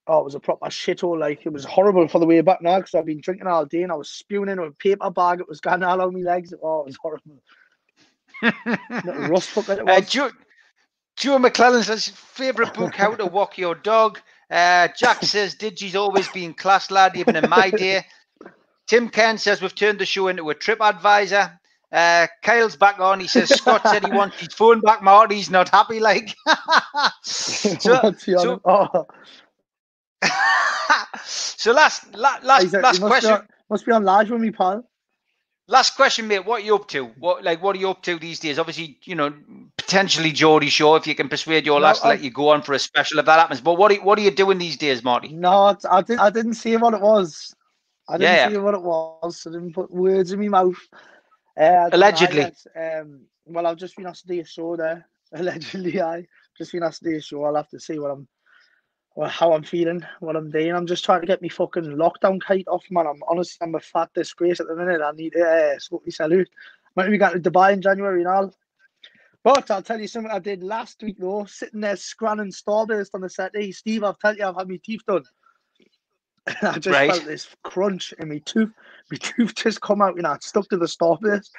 [0.06, 1.18] Oh, it was a proper shithole.
[1.18, 3.82] Like it was horrible for the way back now because I've been drinking all day
[3.82, 5.40] and I was spewing in a paper bag.
[5.40, 6.52] It was going all over my legs.
[6.62, 7.42] Oh, it was horrible.
[8.42, 10.00] Little rust bucket it Uh.
[10.00, 10.30] Joe,
[11.16, 14.20] Joe McClellan says favorite book, How to Walk Your Dog.
[14.50, 18.04] Uh, Jack says Digi's always been class lad, even in my day.
[18.86, 21.58] Tim Ken says we've turned the show into a trip advisor.
[21.90, 23.20] Uh, Kyle's back on.
[23.20, 25.02] He says Scott said he wants his phone back.
[25.02, 26.00] Marty's not happy.
[26.00, 26.34] Like
[27.22, 28.42] so, What's he on?
[28.42, 29.06] so, oh,
[31.24, 33.32] so last la, last last be question.
[33.32, 34.84] on- must be on live with me, pal.
[35.66, 36.44] Last question, mate.
[36.44, 37.06] What are you up to?
[37.18, 38.58] What like what are you up to these days?
[38.58, 39.32] Obviously, you know,
[39.78, 42.60] potentially Geordie Shore, if you can persuade your No, lads to let you go on
[42.60, 43.62] for a special if that happens.
[43.62, 45.28] But what are, what are you doing these days, Marty?
[45.28, 46.20] No, I didn't.
[46.20, 47.54] I didn't see what it was.
[48.08, 49.46] I didn't Yeah, see what it was.
[49.46, 50.76] I didn't put words in my mouth.
[51.56, 52.52] Uh, know, Allegedly.
[52.76, 55.08] um, well, I've just been asked to do a show there.
[55.32, 56.26] Allegedly, I
[56.58, 57.44] just been asked to do a show.
[57.44, 58.28] I'll have to see what I'm,
[59.22, 60.72] how I'm feeling, what I'm doing.
[60.74, 63.06] I'm just trying to get me fucking lockdown kite off, man.
[63.06, 65.00] I'm honestly, I'm a fat disgrace at the minute.
[65.00, 66.32] I need to uh, smoke out.
[66.96, 68.54] Might be going to Dubai in January and all.
[69.44, 73.20] But I'll tell you something I did last week though, sitting there scranning starburst on
[73.20, 73.52] the set.
[73.54, 75.24] Hey, Steve, I've tell you, I've had my teeth done.
[76.46, 77.10] And I just Right.
[77.10, 78.72] felt this crunch in my tooth.
[79.10, 81.50] My tooth just come out, you know, stuck to the starburst.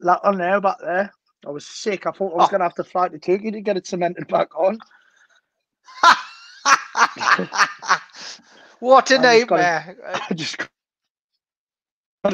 [0.00, 1.12] That on there, back there.
[1.46, 2.06] I was sick.
[2.06, 2.50] I thought I was Oh.
[2.50, 4.78] gonna have to fly to Turkey to get it cemented back on.
[8.80, 9.96] what a I just nightmare!
[10.06, 10.68] Uh, I just got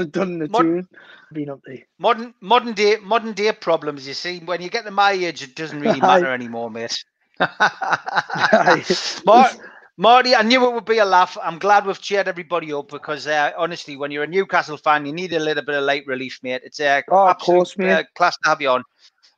[0.00, 0.88] it done the Mod- tune.
[1.32, 1.84] Been up there.
[1.98, 4.06] modern modern day modern day problems.
[4.06, 7.04] You see, when you get to my age, it doesn't really matter anymore, mate.
[9.26, 9.50] Mar-
[9.96, 11.36] Marty, I knew it would be a laugh.
[11.42, 15.12] I'm glad we've cheered everybody up because, uh, honestly, when you're a Newcastle fan, you
[15.12, 16.62] need a little bit of light relief, mate.
[16.64, 17.92] It's a uh, Oh, absolute, course, mate.
[17.92, 18.84] Uh, class to have you on.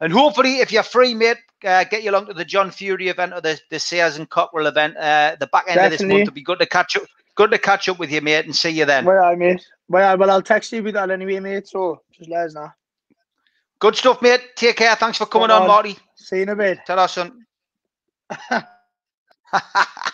[0.00, 3.34] And hopefully, if you're free, mate, uh, get you along to the John Fury event
[3.34, 4.96] or the, the Sears and Cockrell event.
[4.96, 6.20] Uh, the back end of this Definitely.
[6.20, 7.02] month will be good to catch up.
[7.34, 9.04] Good to catch up with you, mate, and see you then.
[9.04, 9.64] Well, I mate.
[9.88, 11.68] Well, well, I'll text you with that anyway, mate.
[11.68, 12.70] So just let us know.
[13.78, 14.40] Good stuff, mate.
[14.56, 14.94] Take care.
[14.96, 15.68] Thanks for coming on, on.
[15.68, 15.96] Marty.
[16.16, 16.78] See you in a bit.
[16.86, 17.44] Ta-ra, son.